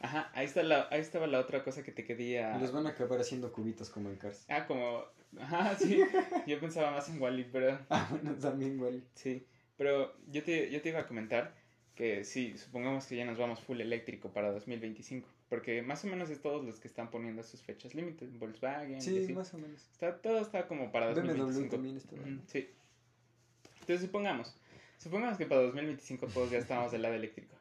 [0.02, 2.58] Ajá, ahí, está la, ahí estaba la otra cosa que te quería...
[2.58, 4.46] Los van a acabar haciendo cubitos como en Cars.
[4.50, 5.04] Ah, como...
[5.40, 6.00] Ajá, sí.
[6.48, 7.78] yo pensaba más en Wally, pero...
[7.90, 9.04] Ah, bueno, también Wally.
[9.14, 9.46] Sí,
[9.78, 11.54] pero yo te, yo te iba a comentar
[11.96, 15.28] que sí, supongamos que ya nos vamos full eléctrico para 2025.
[15.50, 18.40] Porque más o menos es todos los que están poniendo sus fechas límites.
[18.40, 19.02] Volkswagen.
[19.02, 19.82] Sí, más o menos.
[19.92, 21.70] Está, todo está como para 2025.
[21.70, 22.16] también está.
[22.48, 22.70] sí.
[23.82, 24.56] Entonces supongamos.
[25.02, 27.56] Supongamos que para 2025 todos ya estamos del lado eléctrico.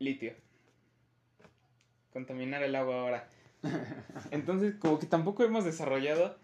[0.00, 0.34] Litio.
[2.12, 3.28] Contaminar el agua ahora.
[4.32, 6.38] Entonces, como que tampoco hemos desarrollado.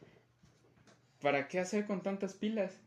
[1.21, 2.79] ¿Para qué hacer con tantas pilas?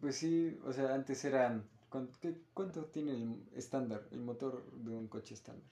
[0.00, 1.68] Pues sí, o sea, antes eran.
[1.88, 5.70] ¿Cuánto, tiene el estándar, el motor de un coche estándar?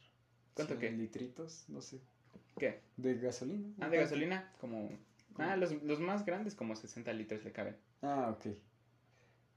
[0.54, 0.92] ¿Cuánto qué?
[0.92, 2.00] litritos, no sé.
[2.56, 2.82] ¿Qué?
[2.96, 3.68] De gasolina.
[3.80, 4.96] Ah, de gasolina, como...
[5.38, 7.76] Ah, los, los, más grandes como 60 litros le caben.
[8.02, 8.54] Ah, ok.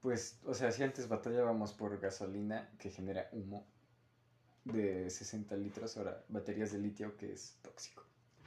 [0.04, 3.66] Pues, o sea, si antes batallábamos por gasolina que genera humo
[4.66, 8.04] de 60 litros, ahora baterías de litio que es tóxico.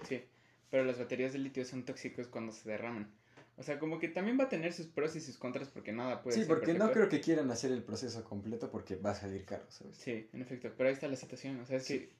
[0.06, 0.22] Sí,
[0.70, 3.10] pero las baterías de litio son tóxicos cuando se derraman.
[3.56, 6.22] O sea, como que también va a tener sus pros y sus contras porque nada
[6.22, 6.46] puede sí, ser.
[6.46, 9.64] Sí, porque no creo que quieran hacer el proceso completo porque va a salir caro,
[9.70, 9.96] ¿sabes?
[9.96, 10.70] Sí, en efecto.
[10.76, 11.58] Pero ahí está la situación.
[11.60, 12.10] O sea, es que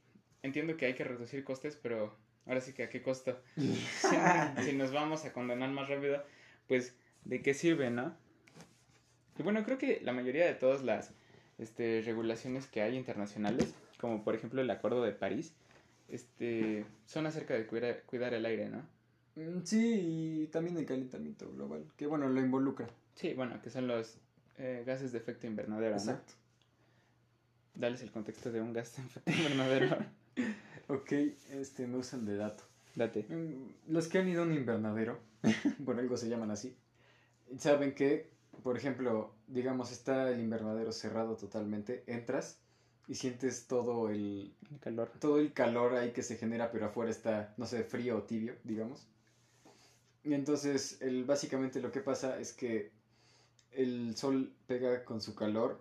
[0.43, 3.39] entiendo que hay que reducir costes, pero ahora sí que a qué costo.
[4.65, 6.25] si, nos vamos a condenar más rápido,
[6.69, 6.97] pues
[7.27, 8.17] de qué sirve, ¿no?
[9.39, 11.11] Y bueno, creo que la mayoría de todas las
[11.59, 15.55] este, regulaciones que hay internacionales, como por ejemplo el Acuerdo de París,
[16.09, 18.83] este, son acerca de cuidar, cuidar el aire, ¿no?
[19.37, 22.89] Mm, sí, y también el calentamiento global, que bueno, lo involucra.
[23.15, 24.19] Sí, bueno, que son los
[24.59, 26.35] eh, gases de efecto invernadero, Exacto.
[27.75, 29.99] Dales el contexto de un gas de efecto invernadero.
[30.89, 31.13] ok,
[31.53, 32.65] este, me usan de dato.
[32.95, 33.27] Date.
[33.29, 35.21] Mm, los que han ido a un invernadero,
[35.85, 36.75] por algo se llaman así,
[37.59, 38.31] saben que,
[38.63, 42.59] por ejemplo, digamos, está el invernadero cerrado totalmente, entras
[43.09, 45.13] y sientes todo el, el calor.
[45.21, 48.57] Todo el calor ahí que se genera, pero afuera está, no sé, frío o tibio,
[48.65, 49.07] digamos.
[50.25, 52.91] Y entonces, el, básicamente lo que pasa es que
[53.71, 55.81] el sol pega con su calor,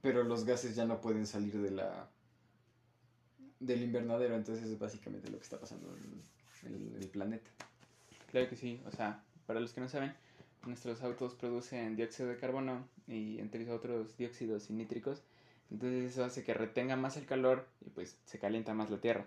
[0.00, 2.08] pero los gases ya no pueden salir de la
[3.60, 5.94] del invernadero, entonces es básicamente lo que está pasando
[6.64, 7.50] en el, planeta.
[8.30, 10.14] Claro que sí, o sea, para los que no saben,
[10.66, 15.22] nuestros autos producen dióxido de carbono y entre otros dióxidos y nítricos.
[15.70, 19.26] Entonces eso hace que retenga más el calor y pues se calienta más la Tierra.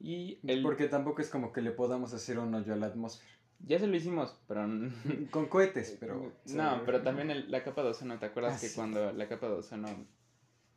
[0.00, 0.62] Y el...
[0.62, 3.30] Porque tampoco es como que le podamos hacer un hoyo a la atmósfera.
[3.64, 4.66] Ya se lo hicimos, pero...
[5.30, 6.32] Con cohetes, pero...
[6.46, 8.74] No, pero también la capa de ozono, ¿te acuerdas Ah, que sí.
[8.74, 9.88] cuando la capa de ozono...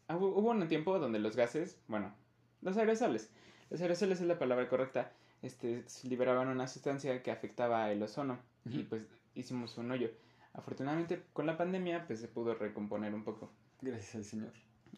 [0.08, 2.14] Ah, hu- hubo un tiempo donde los gases, bueno,
[2.62, 3.32] los aerosoles,
[3.72, 8.84] los aerosoles es la palabra correcta, este, liberaban una sustancia que afectaba el ozono y
[8.84, 9.04] pues
[9.36, 10.10] hicimos un hoyo.
[10.54, 13.52] Afortunadamente con la pandemia pues se pudo recomponer un poco.
[13.82, 14.52] Gracias al Señor.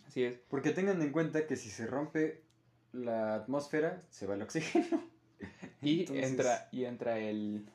[0.06, 0.40] Así es.
[0.50, 2.42] Porque tengan en cuenta que si se rompe
[2.94, 5.04] la atmósfera, se va el oxígeno.
[5.84, 7.70] Y Entonces- entra y entra el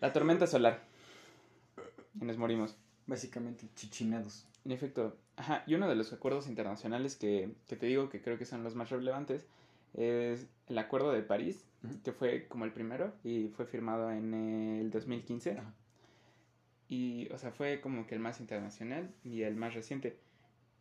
[0.00, 0.82] la tormenta solar.
[2.20, 2.76] Y nos morimos.
[3.06, 4.46] Básicamente chichinados.
[4.64, 8.36] En efecto, ajá, y uno de los acuerdos internacionales que, que te digo que creo
[8.38, 9.46] que son los más relevantes
[9.94, 11.64] es el Acuerdo de París.
[12.04, 15.52] Que fue como el primero y fue firmado en el 2015.
[15.52, 15.74] Ajá.
[16.88, 20.18] Y, o sea, fue como que el más internacional y el más reciente.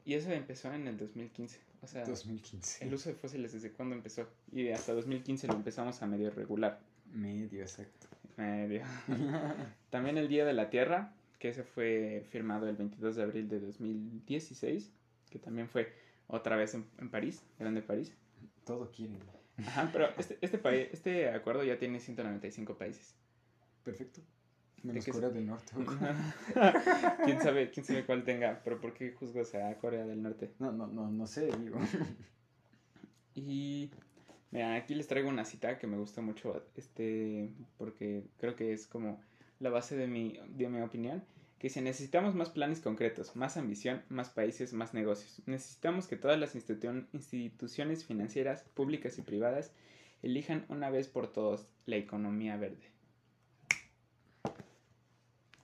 [0.06, 1.60] Y eso empezó en el 2015.
[1.82, 2.86] O sea, 2015.
[2.86, 4.28] el uso de fósiles desde cuándo empezó.
[4.52, 6.80] Y hasta 2015 lo empezamos a medio regular.
[7.12, 8.08] Medio, exacto.
[8.38, 8.84] Medio.
[9.89, 13.60] También el Día de la Tierra, que ese fue firmado el 22 de abril de
[13.60, 14.91] 2016,
[15.30, 15.91] que también fue
[16.28, 18.13] otra vez en, en París, Grande París.
[18.63, 19.20] Todo quieren.
[19.58, 23.15] Ajá, pero este, este, país, este acuerdo ya tiene 195 países.
[23.84, 24.22] Perfecto.
[24.84, 25.74] Menos Corea del Norte.
[27.26, 30.52] ¿Quién sabe, quién sabe cuál tenga, pero ¿por qué juzgas a Corea del Norte?
[30.60, 31.80] No, no, no, no sé, digo.
[33.38, 33.91] Y
[34.52, 38.88] mira, aquí les traigo una cita que me gustó mucho, este, porque creo que es
[38.88, 39.20] como
[39.60, 41.22] la base de mi, de mi opinión,
[41.65, 45.41] que dice, necesitamos más planes concretos, más ambición, más países, más negocios.
[45.47, 49.71] Necesitamos que todas las institu- instituciones financieras, públicas y privadas,
[50.21, 52.91] elijan una vez por todos la economía verde.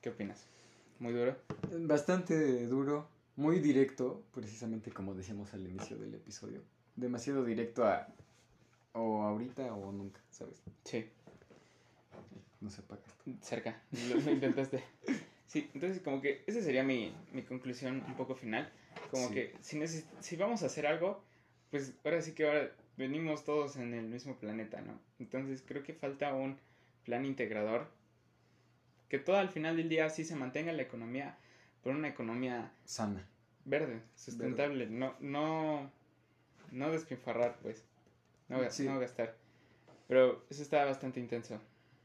[0.02, 0.48] ¿Qué opinas?
[0.98, 1.38] ¿Muy duro?
[1.72, 6.64] Bastante duro, muy directo, precisamente como decíamos al inicio del episodio.
[6.96, 8.08] Demasiado directo a
[8.94, 10.64] o ahorita o nunca, ¿sabes?
[10.84, 11.08] Sí.
[12.60, 13.04] No se apaga.
[13.42, 14.84] cerca, lo, lo intentaste.
[15.52, 18.72] Sí, entonces como que esa sería mi, mi conclusión un poco final.
[19.10, 19.34] Como Sí.
[19.34, 21.22] que si, neces- si vamos a hacer algo,
[21.72, 24.98] pues ahora sí que ahora venimos todos en el mismo planeta, ¿no?
[25.20, 26.58] Entonces creo que falta un
[27.04, 27.90] plan integrador
[29.10, 31.38] que todo al final del día sí se mantenga la economía,
[31.84, 33.28] pero una economía Sana.
[33.66, 35.92] verde, sustentable, no no
[36.72, 37.84] no despilfarrar, pues.
[38.48, 38.86] No, Sí.
[38.86, 39.36] no gastar.
[40.08, 41.60] Pero eso está bastante intenso.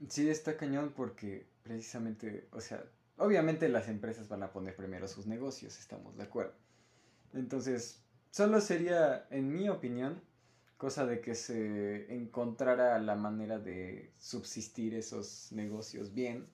[0.09, 2.83] Sí, está cañón porque precisamente, o sea,
[3.19, 6.55] obviamente las empresas van a poner primero sus negocios, estamos de acuerdo.
[7.35, 10.21] Entonces, solo sería, en mi opinión,
[10.77, 16.47] cosa de que se encontrara la manera de subsistir esos negocios bien,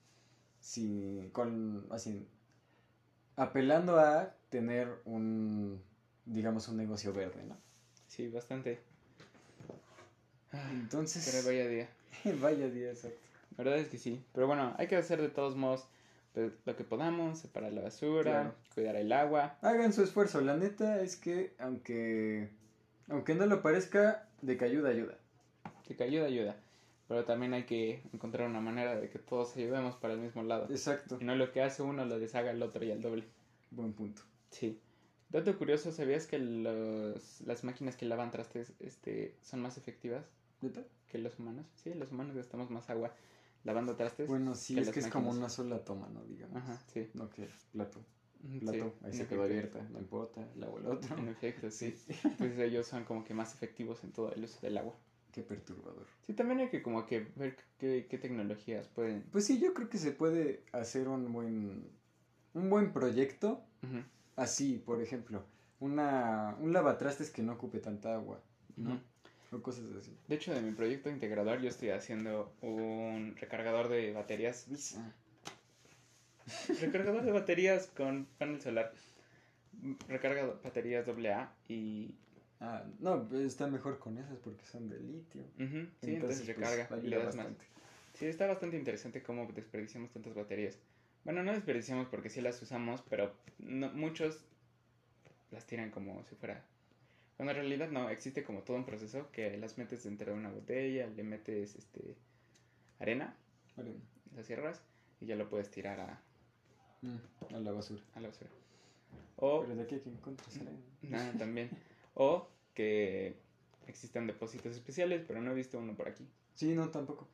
[0.60, 2.28] si, con, así,
[3.36, 5.82] apelando a tener un,
[6.24, 7.56] digamos, un negocio verde, ¿no?
[8.06, 8.80] Sí, bastante.
[10.70, 11.88] Entonces, Pero vaya día.
[12.40, 13.18] vaya día, exacto.
[13.56, 14.22] La verdad es que sí.
[14.32, 15.86] Pero bueno, hay que hacer de todos modos
[16.34, 18.54] lo que podamos, separar la basura, Claro.
[18.74, 19.56] cuidar el agua.
[19.60, 20.40] Hagan su esfuerzo.
[20.40, 22.48] La neta es que, aunque,
[23.08, 25.18] aunque no lo parezca, de que ayuda, ayuda.
[25.88, 26.56] De que ayuda, ayuda.
[27.08, 30.66] Pero también hay que encontrar una manera de que todos ayudemos para el mismo lado.
[30.70, 31.18] Exacto.
[31.20, 33.24] Y no lo que hace uno lo deshaga el otro y al doble.
[33.70, 34.22] Buen punto.
[34.50, 34.80] Sí.
[35.28, 40.26] Dato curioso, ¿sabías que los, las máquinas que lavan trastes este, son más efectivas
[40.60, 40.82] ¿Neta?
[41.08, 41.64] que los humanos?
[41.74, 43.12] Sí, los humanos gastamos más agua
[43.64, 44.28] lavando trastes.
[44.28, 46.24] Bueno, sí, es que es como una sola toma, ¿no?
[46.24, 46.56] Digamos.
[46.56, 47.10] Ajá, sí.
[47.14, 48.04] No que plato.
[48.42, 48.94] Mm, Plato.
[48.98, 49.80] sí, Ahí se quedó abierta.
[49.90, 50.48] No importa.
[50.56, 51.16] Lavo el otro.
[51.16, 51.94] En efecto, sí.
[52.38, 54.96] Pues ellos son como que más efectivos en todo el uso del agua.
[55.30, 56.06] Qué perturbador.
[56.22, 59.22] Sí, también hay que como que ver qué, qué tecnologías pueden...
[59.30, 61.88] Pues sí, yo creo que se puede hacer un buen,
[62.52, 63.64] un buen proyecto.
[64.36, 65.44] Así, por ejemplo,
[65.80, 68.42] una, un lavatrastes que no ocupe tanta agua,
[68.76, 69.00] ¿no?
[69.52, 70.16] O cosas así.
[70.28, 74.66] De hecho, de mi proyecto integrador yo estoy haciendo un recargador de baterías.
[74.96, 75.12] Ah,
[76.80, 78.92] recargador de baterías con panel solar.
[80.08, 82.14] Recarga baterías AA y...
[82.60, 85.42] Ah, no, pues está mejor con esas porque son de litio.
[85.58, 87.46] ujú, sí, entonces, pues, recarga y le das más.
[88.14, 90.78] Sí, está bastante interesante cómo desperdiciamos tantas baterías.
[91.24, 94.44] Bueno, no desperdiciamos porque sí las usamos, pero no- muchos
[95.50, 96.64] las tiran como si fuera...
[97.36, 100.50] Cuando en realidad no, existe como todo un proceso que las metes dentro de una
[100.50, 102.16] botella, le metes este
[103.00, 103.34] arena,
[103.76, 103.94] Vale.
[104.36, 104.82] las cierras
[105.20, 106.20] y ya lo puedes tirar a,
[107.02, 108.00] Mm, a la basura.
[108.14, 108.48] a la basura.
[109.36, 110.70] O, Pero de aquí a que encuentras arena.
[111.02, 111.68] nada, también,
[112.14, 113.34] o que
[113.88, 116.24] existan depósitos especiales, pero no he visto uno por aquí.
[116.54, 117.26] Sí, no, tampoco.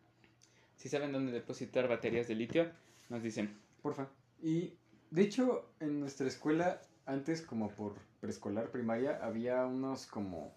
[0.77, 2.71] Si saben dónde depositar baterías de litio,
[3.11, 3.59] nos dicen.
[3.83, 4.09] Porfa.
[4.43, 4.73] Y
[5.11, 10.55] de hecho, en nuestra escuela, antes como por preescolar, primaria, había unos como...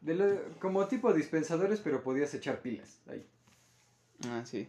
[0.00, 3.26] De lo- como tipo dispensadores, pero podías echar pilas ahí.
[4.28, 4.68] Ah, sí.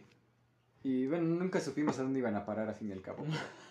[0.82, 3.24] Y bueno, nunca supimos a dónde iban a parar a fin y al cabo.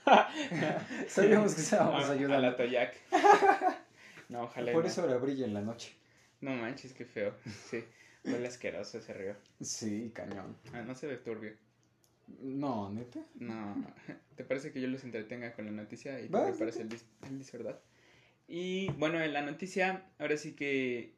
[1.08, 2.40] Sabíamos que estábamos A- a ayudando.
[2.50, 2.96] la Toyac.
[4.30, 4.72] no, ojalá.
[4.72, 4.90] Por no.
[4.90, 5.94] eso ahora brilla en la noche.
[6.42, 7.34] No manches, qué feo.
[7.70, 7.84] Sí.
[8.24, 9.36] Huele asqueroso ese río.
[9.62, 10.56] Sí, cañón.
[10.74, 11.54] Ah, no se ve turbio.
[12.42, 13.20] No, neta.
[13.36, 13.76] No.
[14.36, 17.40] ¿Te parece que yo los entretenga con la noticia y Va, preparas el dis, el
[17.40, 17.80] dis, verdad?
[18.50, 21.14] Y bueno, en la noticia, ahora sí que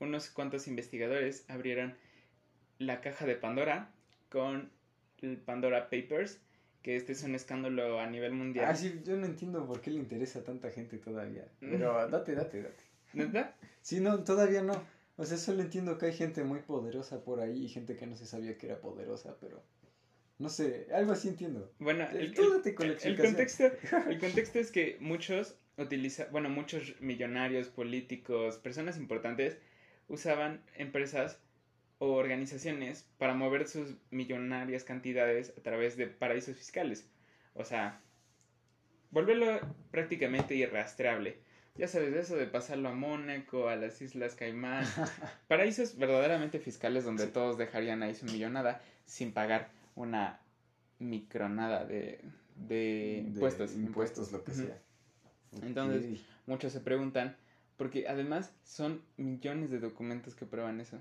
[0.00, 1.96] unos cuantos investigadores abrieron
[2.78, 3.90] la caja de Pandora
[4.28, 4.70] con
[5.22, 6.38] el Pandora Papers,
[6.82, 8.66] que este es un escándalo a nivel mundial.
[8.68, 11.48] Ah, sí, yo no entiendo por qué le interesa a tanta gente todavía.
[11.60, 12.84] Pero date, date, date.
[13.14, 13.56] ¿Neta?
[13.80, 14.74] Sí, no, todavía no.
[15.16, 18.14] O sea, solo entiendo que hay gente muy poderosa por ahí y gente que no
[18.14, 19.62] se sabía que era poderosa, pero...
[20.38, 21.72] No sé, algo así entiendo.
[21.78, 22.84] Bueno, el, contexto,
[24.10, 29.58] el contexto es que muchos utilizan, bueno, muchos millonarios, políticos, personas importantes
[30.08, 31.40] usaban empresas
[31.98, 37.08] o organizaciones para mover sus millonarias cantidades a través de paraísos fiscales.
[37.54, 38.00] O sea,
[39.10, 39.60] volverlo
[39.90, 41.38] prácticamente irrastreable.
[41.76, 44.84] Ya sabes, eso de pasarlo a Mónaco, a las Islas Caimán.
[45.48, 47.32] Paraísos verdaderamente fiscales donde Sí.
[47.32, 50.40] todos dejarían ahí su millonada sin pagar una
[50.98, 52.20] micronada de,
[52.54, 53.74] de, impuestos.
[53.74, 54.70] Impuestos, lo que Ujú.
[55.62, 56.20] Entonces-.
[56.46, 57.36] Muchos se preguntan,
[57.76, 60.98] porque además son millones de documentos que prueban eso.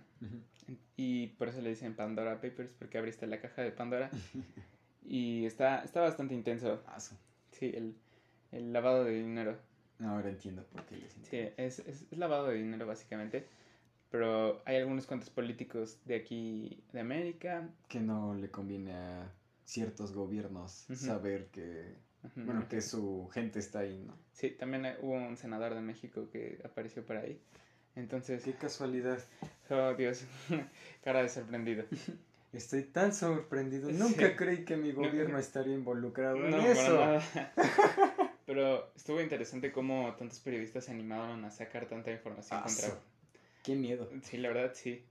[0.97, 4.09] Y por eso le dicen Pandora Papers, porque abriste la caja de Pandora.
[5.05, 6.81] y está, está bastante intenso.
[6.97, 7.15] Su-
[7.51, 7.95] Sí, el,
[8.51, 9.57] el lavado de dinero.
[10.03, 13.45] Ahora entiendo por qué les Sí, es, es, es lavado de dinero básicamente.
[14.11, 17.69] Pero hay algunos cuantos políticos de aquí, de América.
[17.87, 19.31] Que no le conviene a
[19.65, 21.95] ciertos gobiernos saber que...
[22.35, 24.13] Bueno, que su gente está ahí, ¿no?
[24.33, 27.39] Sí, también hubo un senador de México que apareció por ahí.
[27.95, 29.19] Entonces, Qué casualidad.
[29.69, 30.25] oh Dios,
[31.03, 31.85] cara de sorprendido.
[32.51, 33.89] Estoy tan sorprendido.
[33.89, 33.95] Sí.
[33.97, 35.39] Nunca creí que mi No, gobierno no.
[35.39, 36.95] estaría involucrado en No, para eso.
[36.95, 37.23] nada.
[38.45, 42.99] Pero estuvo interesante cómo tantos periodistas se animaron a sacar tanta información Ah, contra...
[43.63, 44.09] Qué miedo.
[44.21, 45.03] Sí, la verdad, sí.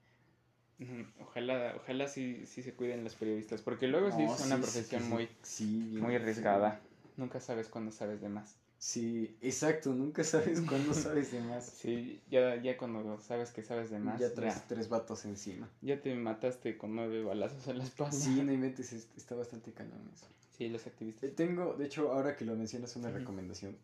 [1.20, 5.03] Ojalá, ojalá sí, sí se cuiden los periodistas, porque luego sí es una sí, profesión
[5.03, 6.81] sí, muy, muy arriesgada.
[7.16, 8.57] Nunca sabes cuándo sabes de más.
[8.79, 9.94] Sí, exacto.
[9.94, 11.64] Nunca sabes cuándo sabes de más.
[11.64, 15.70] Sí, ya, ya cuando sabes que sabes de más, ya ya, traes tres vatos encima.
[15.81, 18.12] ya te mataste con nueve balazos en la espalda.
[18.16, 20.27] Sí, no inventes, es- está bastante cañón eso.
[20.57, 21.35] Sí, los Eh, activistas.
[21.35, 23.77] Tengo, de hecho, ahora que lo mencionas, una recomendación.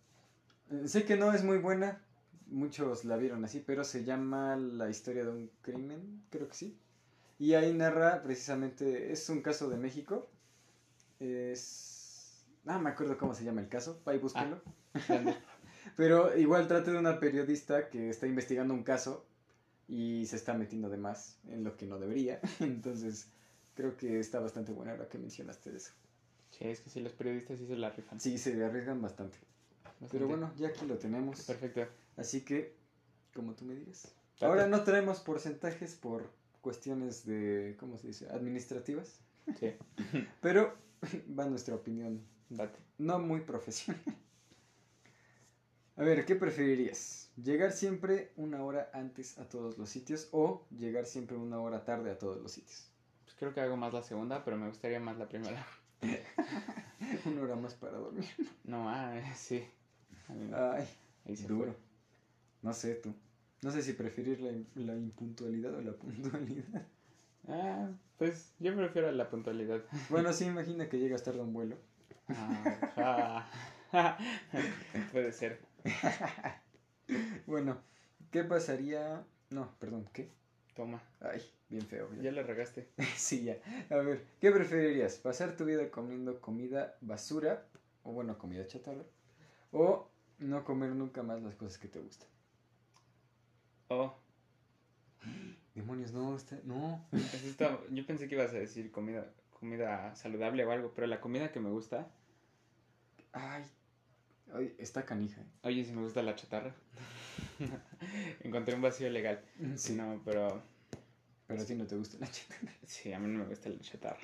[0.70, 2.00] Eh, Sé que no es muy buena,
[2.46, 6.76] muchos la vieron así, pero se llama La historia de un crimen, creo que sí.
[7.38, 10.28] Y ahí narra precisamente, es un caso de México.
[11.18, 11.89] Es...
[12.70, 14.62] Ah, me acuerdo cómo se llama el caso, ahí búsquenlo.
[15.08, 15.34] Grande.
[15.96, 19.26] Pero igual trata de una periodista que está investigando un caso
[19.88, 22.38] y se está metiendo de más en lo que no debería.
[22.60, 23.28] Entonces,
[23.74, 25.90] creo que está bastante buena ahora que mencionaste eso.
[26.50, 28.20] Sí, es que sí, los periodistas sí se la rifan.
[28.20, 29.38] Sí, se arriesgan bastante.
[29.82, 30.12] Bastante.
[30.12, 31.42] Pero bueno, ya aquí lo tenemos.
[31.42, 31.88] Perfecto.
[32.16, 32.76] Así que,
[33.34, 34.14] como tú me digas.
[34.40, 36.30] Ahora no traemos porcentajes por
[36.60, 38.28] cuestiones de, ¿cómo se dice?
[38.30, 39.18] Administrativas.
[39.58, 39.72] Sí,
[40.40, 40.76] Pero
[41.36, 42.78] va nuestra opinión, date.
[42.98, 44.02] no muy profesional.
[45.96, 47.30] A ver, ¿qué preferirías?
[47.36, 52.10] ¿Llegar siempre una hora antes a todos los sitios o llegar siempre una hora tarde
[52.10, 52.90] a todos los sitios?
[53.24, 55.66] Pues creo que hago más la segunda, pero me gustaría más la primera.
[57.26, 58.26] Una hora más para dormir.
[58.64, 59.64] No, ah, sí.
[60.52, 60.88] Ay,
[61.26, 61.72] ahí se duro.
[61.74, 61.82] fue.
[62.62, 63.14] No sé tú.
[63.62, 66.86] No sé si preferir la, la impuntualidad o la puntualidad.
[67.48, 69.82] Ah, pues yo prefiero la puntualidad.
[70.08, 71.76] Bueno, sí, imagina que llegas tarde a un vuelo.
[72.96, 73.46] Ah.
[75.12, 75.60] Puede ser.
[77.46, 77.80] Bueno,
[78.30, 79.24] ¿qué pasaría?
[79.50, 80.30] No, perdón, ¿qué?
[80.76, 82.08] Toma, Ay, bien feo.
[82.14, 82.22] ya.
[82.22, 82.88] ya la regaste.
[83.16, 83.56] Sí, ya.
[83.90, 85.16] A ver, ¿qué preferirías?
[85.16, 87.66] ¿Pasar tu vida comiendo comida basura?
[88.04, 89.02] O bueno, comida chatarra.
[89.72, 90.08] ¿O
[90.38, 92.28] no comer nunca más las cosas que te gustan?
[93.88, 94.14] Oh,
[95.74, 96.58] Demonios, no, está...
[96.64, 97.04] no.
[97.12, 99.26] está- yo pensé que ibas a decir comida,
[99.58, 102.08] comida saludable o algo, pero la comida que me gusta,
[103.32, 103.64] Ay,
[104.54, 105.40] ay está canija.
[105.40, 105.46] ¿eh?
[105.62, 106.74] oye, si me gusta la chatarra.
[108.40, 109.40] Encontré un vacío legal.
[109.76, 110.62] Sí, No, pero
[111.46, 112.72] pero a ti no te gusta la chatarra.
[112.86, 114.20] sí, a mí no me gusta la chatarra.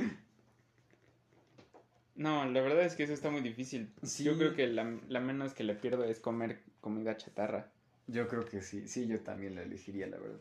[2.15, 3.93] No, la verdad es que eso está muy difícil.
[4.03, 4.25] Sí.
[4.25, 7.71] Yo creo que la, la menos que le pierdo es comer comida chatarra.
[8.07, 10.41] Yo creo que sí, sí, yo también la elegiría, la verdad.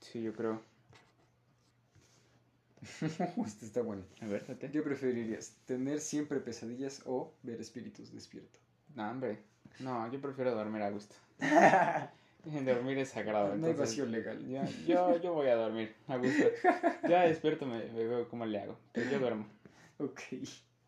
[0.00, 0.62] Sí, yo creo.
[3.46, 4.04] este está bueno.
[4.20, 4.70] A ver, date.
[4.70, 5.56] ¿Qué preferirías?
[5.66, 8.58] ¿Tener siempre pesadillas o ver espíritus despierto?
[8.94, 9.38] No, hombre.
[9.80, 11.14] No, yo prefiero dormir a gusto.
[12.44, 13.54] Dormir es sagrado.
[13.54, 14.46] no hay vacío legal.
[14.48, 16.44] yo, yo, yo voy a dormir a gusto.
[17.06, 18.78] Ya despierto, me, me veo cómo le hago.
[18.92, 19.46] Pero yo duermo.
[19.98, 20.20] Ok.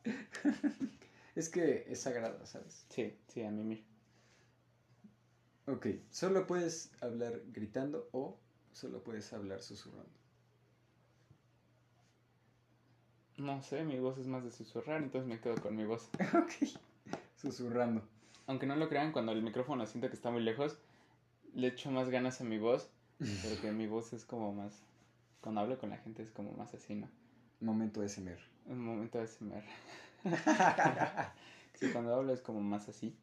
[1.36, 2.86] es que es sagrado, ¿sabes?
[2.88, 3.86] Sí, sí, a mí mismo.
[5.66, 5.88] Ok.
[6.10, 8.38] ¿Solo puedes hablar gritando o
[8.72, 10.21] solo puedes hablar susurrando?
[13.42, 16.08] No sé, mi voz es más de susurrar, entonces me quedo con mi voz.
[16.32, 16.68] ok.
[17.36, 18.00] Susurrando.
[18.46, 20.78] Aunque no lo crean, cuando el micrófono siento que está muy lejos,
[21.52, 22.88] le echo más ganas a mi voz,
[23.18, 24.84] porque mi voz es como más...
[25.40, 27.08] Cuando hablo con la gente es como más así, ¿no?
[27.60, 28.38] Momento SMR.
[28.66, 29.64] Un momento de SMR.
[31.74, 33.16] Sí, cuando hablo es como más así.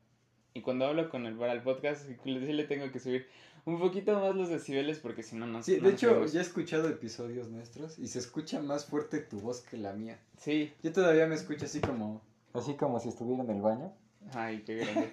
[0.53, 3.29] Y cuando hablo con el para el podcast, sí le tengo que subir
[3.69, 6.43] un poquito más los decibeles porque si no, no Sí, no de hecho, ya he
[6.43, 10.19] escuchado episodios nuestros y se escucha más fuerte tu voz que la mía.
[10.37, 10.73] Sí.
[10.83, 12.21] Yo todavía me escucho así como...
[12.53, 13.93] Así como si estuviera en el baño.
[14.33, 15.11] Ay, qué grande.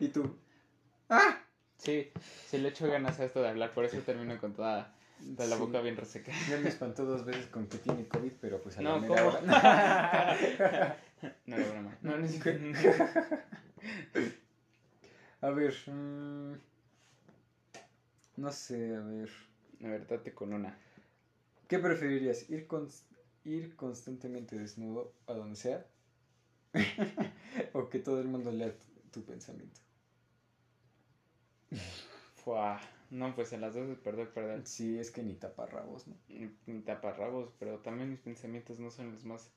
[0.00, 0.36] Y tú...
[1.78, 2.10] Sí,
[2.48, 4.92] sí le echo ganas a esto de hablar, por eso termino con toda,
[5.36, 5.62] toda la Sí.
[5.62, 6.32] boca bien reseca.
[6.50, 9.14] Ya me espantó dos veces con que tiene COVID, pero pues a la No, mera
[9.14, 9.28] ¿cómo?
[9.36, 10.96] hora-
[11.46, 11.98] No era broma.
[12.02, 12.40] No, no es
[15.42, 15.74] A ver...
[15.86, 16.54] mm,
[18.36, 19.30] no sé, a ver...
[19.84, 20.78] A ver, date con una.
[21.68, 22.48] ¿Qué preferirías?
[22.50, 23.04] ¿Ir, cons-
[23.44, 25.86] ir constantemente desnudo a donde sea?
[27.74, 29.80] ¿O que todo el mundo lea tu, tu pensamiento?
[32.34, 32.80] Fua.
[33.10, 34.66] No, pues en las dos es perder, perder.
[34.66, 36.16] Sí, es que ni taparrabos, ¿no?
[36.28, 39.48] Ni, ni taparrabos, pero también mis pensamientos no son los más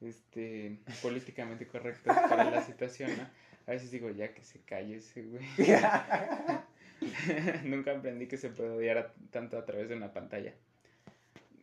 [0.00, 3.24] este políticamente correctos para la situación, ¿no?
[3.66, 5.44] A veces digo, ya que se calle ese güey.
[7.64, 10.54] Nunca aprendí que se puede odiar a- tanto a través de una pantalla.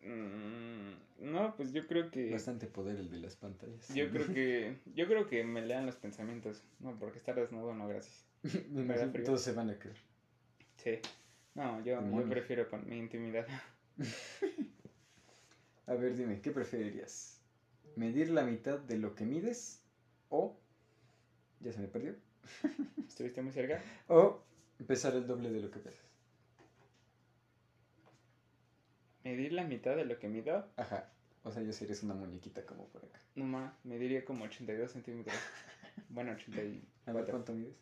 [0.03, 3.93] Mm, no, pues yo creo que Bastante poder el de las pantallas.
[3.93, 7.87] yo creo que yo creo que me lean los pensamientos, no, porque estar desnudo no,
[7.87, 8.25] gracias.
[9.25, 9.95] Todos se van a caer.
[10.77, 10.99] Sí.
[11.55, 13.47] No, yo, yo prefiero con mi intimidad.
[15.87, 17.39] A ver, dime, ¿qué preferirías?
[17.95, 19.81] ¿Medir la mitad de lo que mides?
[20.29, 20.59] ¿O...
[21.61, 22.15] ya se me perdió?
[23.07, 23.81] ¿Estuviste muy cerca?
[24.07, 24.43] ¿O
[24.83, 26.03] pesar el doble de lo que pesas?
[29.23, 30.67] Medir la mitad de lo que mido.
[30.75, 31.09] Ajá.
[31.43, 33.19] O sea, yo serías una muñequita como por acá.
[33.35, 35.35] No más, me diría como 82 centímetros.
[36.09, 36.81] Bueno, 84.
[37.05, 37.75] A ver, ¿cuánto mides?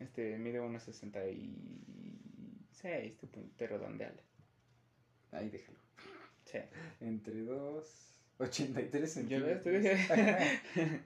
[0.00, 4.20] Este, mide unos 66, tu punto redondeal.
[5.30, 5.78] Ahí déjalo.
[6.44, 6.58] Sí.
[7.00, 8.08] Entre dos...
[8.38, 9.82] 83 Yo ves, te centímetros.
[9.82, 11.00] dije.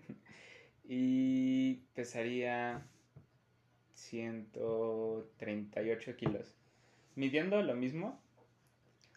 [0.89, 2.87] y pesaría
[3.97, 6.55] 138 kilos.
[7.15, 8.21] Midiendo lo mismo,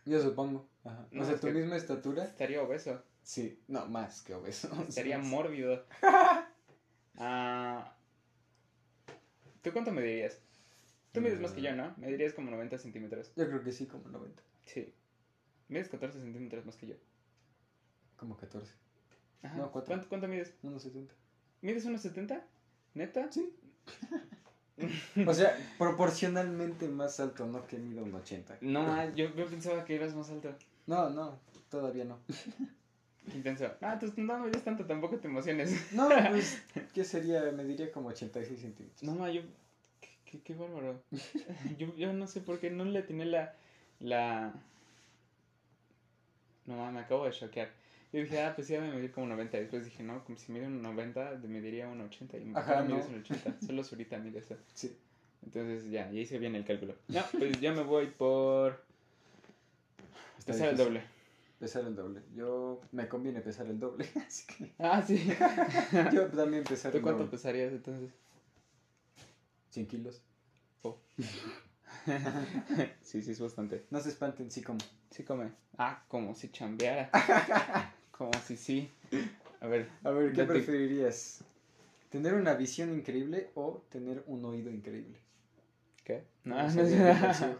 [0.06, 0.66] Yo supongo.
[0.86, 1.06] Ajá.
[1.12, 2.24] No, o sea, es tu misma estatura.
[2.24, 3.04] estaría obeso.
[3.22, 3.60] Sí.
[3.68, 4.70] No, más que obeso.
[4.88, 5.86] Estaría mórbido.
[7.22, 7.98] Ah,
[9.62, 10.40] ¿Tú cuánto me dirías?
[11.12, 11.94] Tú mides más que yo, ¿no?
[11.98, 13.34] Me dirías como 90 centímetros.
[13.36, 14.42] Yo creo que sí, como 90.
[14.64, 14.94] Sí.
[15.68, 16.96] Mides 14 centímetros más que yo.
[18.16, 18.74] Como 14.
[19.44, 19.58] Ajá.
[19.58, 19.70] No.
[19.70, 20.56] ¿Cuánto, ¿Cuánto mides?
[20.64, 21.14] Unos 70.
[21.62, 22.42] ¿Mides unos 70?
[22.94, 23.30] ¿Neta?
[23.34, 23.54] Sí.
[25.28, 28.58] O sea, proporcionalmente más alto, no que mido un 80.
[28.62, 30.54] No, yo, yo pensaba que eras más alto.
[30.88, 31.38] No, no,
[31.70, 32.18] todavía no.
[33.30, 33.72] Qué intenso.
[33.82, 35.94] Ah, pues no me tanto, tampoco te emociones.
[35.94, 36.62] No, pues,
[36.94, 37.52] ¿qué sería?
[37.52, 39.04] Me diría como 86 centímetros.
[39.04, 39.42] No, ma, yo.
[40.02, 41.02] Qué, qué, qué bárbaro.
[41.78, 43.54] Yo, yo no sé por qué no le tiene la.
[44.00, 44.54] La.
[46.66, 47.70] No, ma, me acabo de choquear.
[48.12, 49.58] Yo dije, ah, pues sí, me medir como 90.
[49.58, 52.38] Después dije, no, como si mide un 90, me diría un 80.
[52.38, 53.16] Y Ajá, ahora mides no.
[53.16, 53.56] un 80.
[53.66, 54.58] Solo ahorita mide eso.
[54.74, 54.98] Sí.
[55.44, 56.96] Entonces ya, ya hice bien el cálculo.
[57.08, 58.84] No, pues ya me voy por.
[60.40, 61.04] Está Pesar el doble.
[61.60, 62.22] Pesar el doble.
[62.36, 65.28] Yo me conviene pesar el doble, así que Ah, sí.
[66.14, 67.32] yo también pesar ¿Tú el cuánto doble.
[67.32, 68.10] pesarías entonces?
[69.70, 70.22] 100 kilos.
[73.02, 73.86] sí, sí, es bastante.
[73.92, 74.80] No se espanten, sí como.
[75.12, 75.52] Sí come.
[75.78, 77.10] Ah, como si chambeara.
[78.20, 78.92] Como si sí.
[79.62, 80.54] A ver, A ver, ¿qué Date.
[80.54, 81.42] preferirías?
[82.10, 85.18] ¿Tener una visión increíble o tener un oído increíble?
[86.04, 86.26] ¿qué?
[86.44, 86.84] No, no sé.
[86.84, 87.56] Miguel Ciego.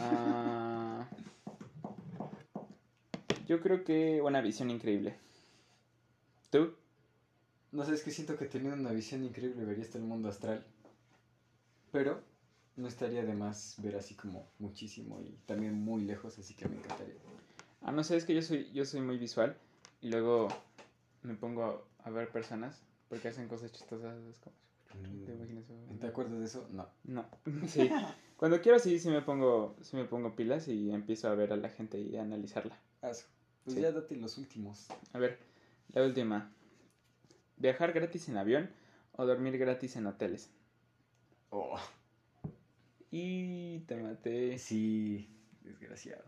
[0.00, 1.06] Ah,
[3.46, 5.16] yo creo que una visión increíble.
[6.48, 6.74] ¿Tú?
[7.72, 10.64] No sé, es que siento que teniendo una visión increíble vería hasta el mundo astral.
[11.92, 12.22] Pero
[12.76, 16.76] no estaría de más ver así como muchísimo y también muy lejos, así que me
[16.76, 17.16] encantaría.
[17.82, 19.58] Ah, no sé, es que yo soy, yo soy muy visual
[20.00, 20.48] y luego
[21.22, 24.16] me pongo a ver personas porque hacen cosas chistosas.
[24.24, 24.54] Es como,
[25.26, 25.98] ¿te imaginas eso?
[26.00, 26.68] ¿Te acuerdas de eso?
[26.70, 26.88] No.
[27.04, 27.26] No,
[27.68, 27.90] sí.
[28.36, 31.56] Cuando quiero sí, sí me pongo, sí me pongo pilas y empiezo a ver a
[31.56, 32.78] la gente y a analizarla.
[33.02, 33.28] Hazlo.
[33.64, 33.82] Pues Sí.
[33.82, 34.86] ya date los últimos.
[35.12, 35.38] A ver,
[35.92, 36.50] la última.
[37.58, 38.70] ¿Viajar gratis en avión
[39.12, 40.50] o dormir gratis en hoteles?
[41.50, 41.78] Oh,
[43.10, 44.56] Y te maté.
[44.58, 45.28] sí,
[45.62, 46.24] desgraciado.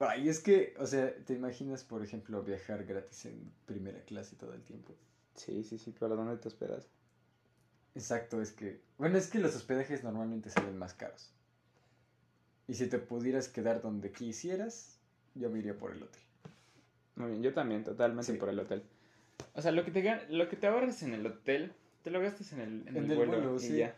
[0.00, 4.54] Ay, es que, o sea, ¿te imaginas, por ejemplo, viajar gratis en primera clase todo
[4.54, 4.94] el tiempo?
[5.34, 6.88] Sí, sí, sí, pero ¿dónde te hospedas?
[7.94, 11.32] Exacto, es que, bueno, es que los hospedajes normalmente salen más caros.
[12.68, 14.98] Y si te pudieras quedar donde quisieras,
[15.34, 16.22] yo me iría por el hotel.
[17.16, 18.38] Muy bien, yo también, totalmente Sí.
[18.38, 18.84] por el hotel.
[19.54, 21.72] O sea, lo que te, lo que te ahorras en el hotel,
[22.04, 23.76] te lo gastas en el, en En el el vuelo, vuelo, y sí.
[23.78, 23.96] ya.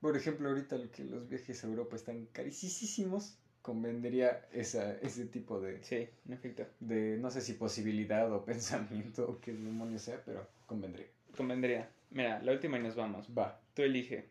[0.00, 5.60] Por ejemplo, ahorita lo que los viajes a Europa están carísimos, convendría esa, ese tipo
[5.60, 6.66] de, Sí, en efecto.
[6.80, 11.06] de, no sé si posibilidad o pensamiento o qué demonio sea, pero convendría.
[11.36, 11.88] Convendría.
[12.10, 13.26] Mira, la última y nos vamos.
[13.36, 13.58] Va.
[13.74, 14.26] Tú elige.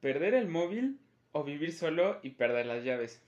[0.00, 0.98] ¿Perder el móvil
[1.32, 3.20] o vivir solo y perder las llaves?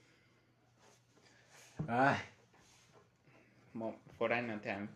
[1.87, 2.17] Ay,
[3.73, 4.87] Mo- Foráneo te amo.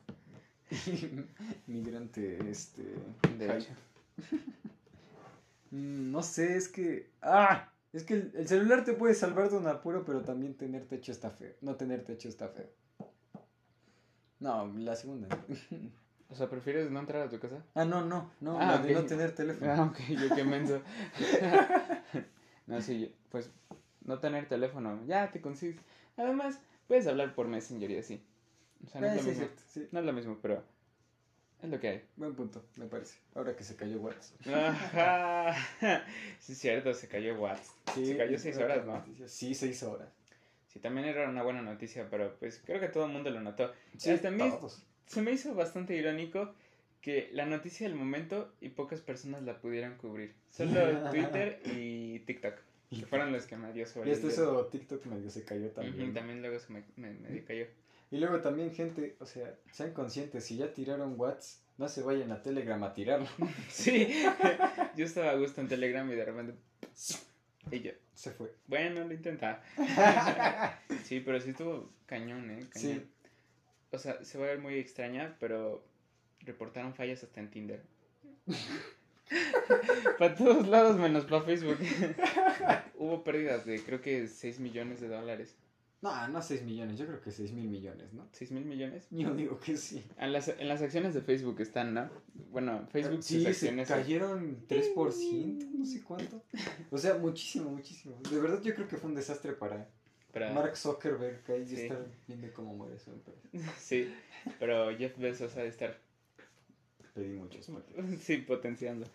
[1.68, 2.84] migrante, este...
[3.38, 3.70] De hecho.
[5.74, 7.08] Mm, No sé, es que...
[7.22, 7.72] ¡Ah!
[7.94, 11.12] Es que el, el celular te puede salvar de un apuro, pero también tener techo
[11.12, 11.54] está feo.
[11.62, 12.70] No tener techo está feo.
[14.39, 15.28] No, la segunda.
[16.30, 17.62] O sea, ¿prefieres no entrar a tu casa?
[17.76, 19.70] Ah, no, no, no, Ah, la de no tener teléfono.
[19.70, 20.82] Ah, ok, yo qué menso.
[22.68, 23.52] no, sí, pues
[24.06, 25.06] no tener teléfono.
[25.08, 25.82] Ya te consigues.
[26.16, 28.24] Además, puedes hablar por Messenger y así.
[28.86, 29.48] O sea, no es lo sí, mismo.
[29.68, 29.88] sí.
[29.92, 30.64] No es lo mismo, pero
[31.62, 32.01] es lo que hay.
[32.16, 33.18] Buen punto, me parece.
[33.36, 34.47] Ahora que se cayó WhatsApp.
[34.47, 35.55] Ajá.
[36.39, 37.95] Sí, es cierto, se cayó WhatsApp.
[37.95, 38.93] se cayó seis horas, ¿no?
[38.93, 39.28] noticia.
[39.28, 40.09] Sí, seis horas.
[40.68, 43.72] Sí, también era una buena noticia, pero pues creo que todo el mundo lo notó.
[43.97, 44.18] Sí.
[45.05, 46.53] Se me hizo bastante irónico
[47.01, 50.34] que la noticia del momento y pocas personas la pudieran cubrir.
[50.49, 50.72] Solo
[51.12, 52.55] Twitter y TikTok.
[52.89, 56.14] Que fueron los que me dio sobre Y hasta eso TikTok medio se cayó también.
[56.14, 57.66] también luego se me, me, me cayó.
[58.12, 62.32] Y luego también gente, o sea, sean conscientes, si ya tiraron WhatsApp, no se vayan
[62.34, 63.28] a Telegram a tirarlo.
[63.70, 64.09] Sí,
[64.97, 66.53] yo estaba a gusto en Telegram y de repente...
[67.72, 68.53] Y yo, Se fue.
[68.68, 69.64] bueno, lo intenta.
[71.05, 72.68] Sí, pero sí estuvo cañón, ¿eh?
[72.70, 72.99] Cañón.
[72.99, 73.09] Sí.
[73.91, 75.84] O sea, se va a ver muy extraña, pero
[76.41, 77.84] reportaron fallas hasta en Tinder.
[80.20, 81.78] para todos lados menos para Facebook.
[82.95, 85.55] Hubo pérdidas de creo que 6 millones de dólares.
[86.02, 88.28] No, no 6 millones, yo creo que 6 mil millones, ¿no?
[88.32, 89.06] ¿6 mil millones?
[89.12, 90.04] Yo digo que sí.
[90.18, 92.10] En las, en las acciones de Facebook están, ¿no?
[92.49, 93.88] Bueno, Facebook sí, sus se acciones...
[93.88, 96.41] cayeron 3%, no sé cuánto.
[96.89, 98.18] O sea, muchísimo, muchísimo.
[98.32, 99.88] De verdad yo creo que fue un desastre para
[100.34, 101.76] para- Mark Zuckerberg, que ahí Sí.
[101.82, 103.47] está viendo cómo muere su empresa.
[103.78, 104.12] Sí,
[104.60, 105.99] pero Jeff Bezos ha de estar,
[107.14, 109.06] Pedí muchos porque- sí, potenciando.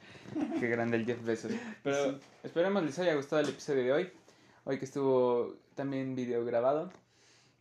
[0.61, 1.51] Qué grande el Jeff Bezos.
[1.83, 2.19] Pero Sí.
[2.45, 4.11] esperemos les haya gustado el episodio de hoy.
[4.65, 6.91] Hoy que estuvo también video grabado.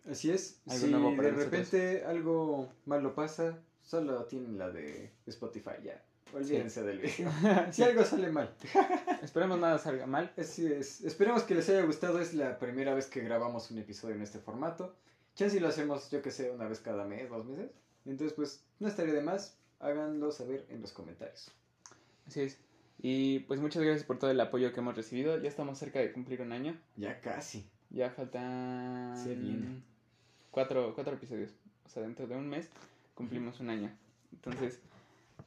[0.09, 0.59] Así es.
[0.67, 6.01] Algo si de repente algo malo pasa, solo tienen la de Spotify ya.
[6.33, 7.31] Olvídense del video.
[7.71, 8.55] Si algo sale mal.
[9.21, 10.33] Esperemos nada salga mal.
[10.37, 11.01] Así es.
[11.01, 12.19] Esperemos que les haya gustado.
[12.19, 14.95] Es la primera vez que grabamos un episodio en este formato.
[15.35, 17.69] Chance y lo hacemos, yo que sé, una vez cada mes, dos meses.
[18.05, 19.57] Entonces, pues, no estaría de más.
[19.79, 21.51] Háganlo saber en los comentarios.
[22.25, 22.57] Así es.
[22.97, 25.37] Y pues muchas gracias por todo el apoyo que hemos recibido.
[25.41, 26.79] Ya estamos cerca de cumplir un año.
[26.95, 27.69] Ya casi.
[27.95, 29.81] Ya faltan Se viene.
[30.51, 31.51] cuatro, cuatro episodios.
[31.85, 32.69] O sea, dentro de un mes
[33.13, 33.89] cumplimos un año.
[34.33, 34.81] Entonces,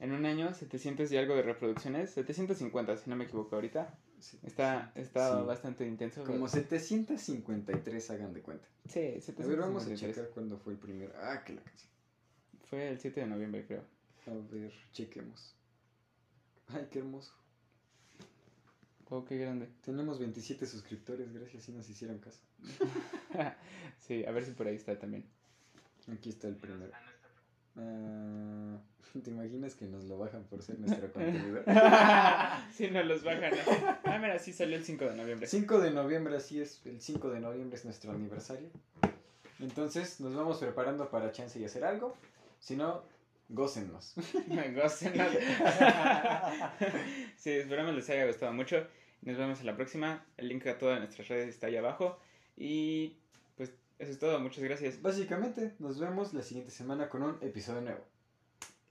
[0.01, 2.11] en un año, 700 y algo de reproducciones.
[2.13, 3.95] 750, si no me equivoco ahorita.
[4.43, 5.47] Está, está Sí.
[5.47, 6.25] bastante intenso.
[6.25, 8.67] Como 753, hagan de cuenta.
[8.89, 10.17] Sí, A ver, vamos a 753.
[10.17, 11.13] checar cuándo fue el primero.
[11.23, 11.91] Ah, que la canción.
[12.65, 13.85] Fue el 7 de noviembre, creo.
[14.27, 15.55] A ver, chequemos.
[16.69, 17.35] Ay, qué hermoso.
[19.11, 19.69] Oh, qué grande.
[19.85, 22.41] Tenemos 27 suscriptores, gracias si nos hicieron caso.
[24.07, 25.25] sí, a ver si por ahí está también.
[26.13, 26.93] Aquí está el primero.
[27.77, 28.79] Ah,
[29.25, 31.63] ¿Te imaginas que nos lo bajan por ser nuestro contenido?
[32.75, 33.51] sí, nos los bajan.
[33.53, 33.99] ¿no?
[34.05, 35.47] Ah, mira, sí salió el 5 de noviembre.
[35.47, 36.85] 5 de noviembre, así es.
[36.85, 38.69] El 5 de noviembre es nuestro aniversario.
[39.59, 42.15] Entonces nos vamos preparando para chance y hacer algo.
[42.61, 43.03] Si no,
[43.49, 44.15] gócennos.
[44.75, 45.33] Gócenos.
[47.37, 48.87] sí, esperamos les haya gustado mucho.
[49.23, 50.25] Nos vemos en la próxima.
[50.37, 52.19] El link a todas nuestras redes está ahí abajo.
[52.57, 53.17] Y
[53.57, 54.39] pues eso es todo.
[54.41, 55.03] Muchas gracias.
[55.03, 58.05] Básicamente, nos vemos la siguiente semana con un episodio nuevo.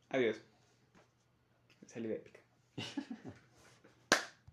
[0.10, 0.38] Adiós.
[1.86, 2.40] Salida épica.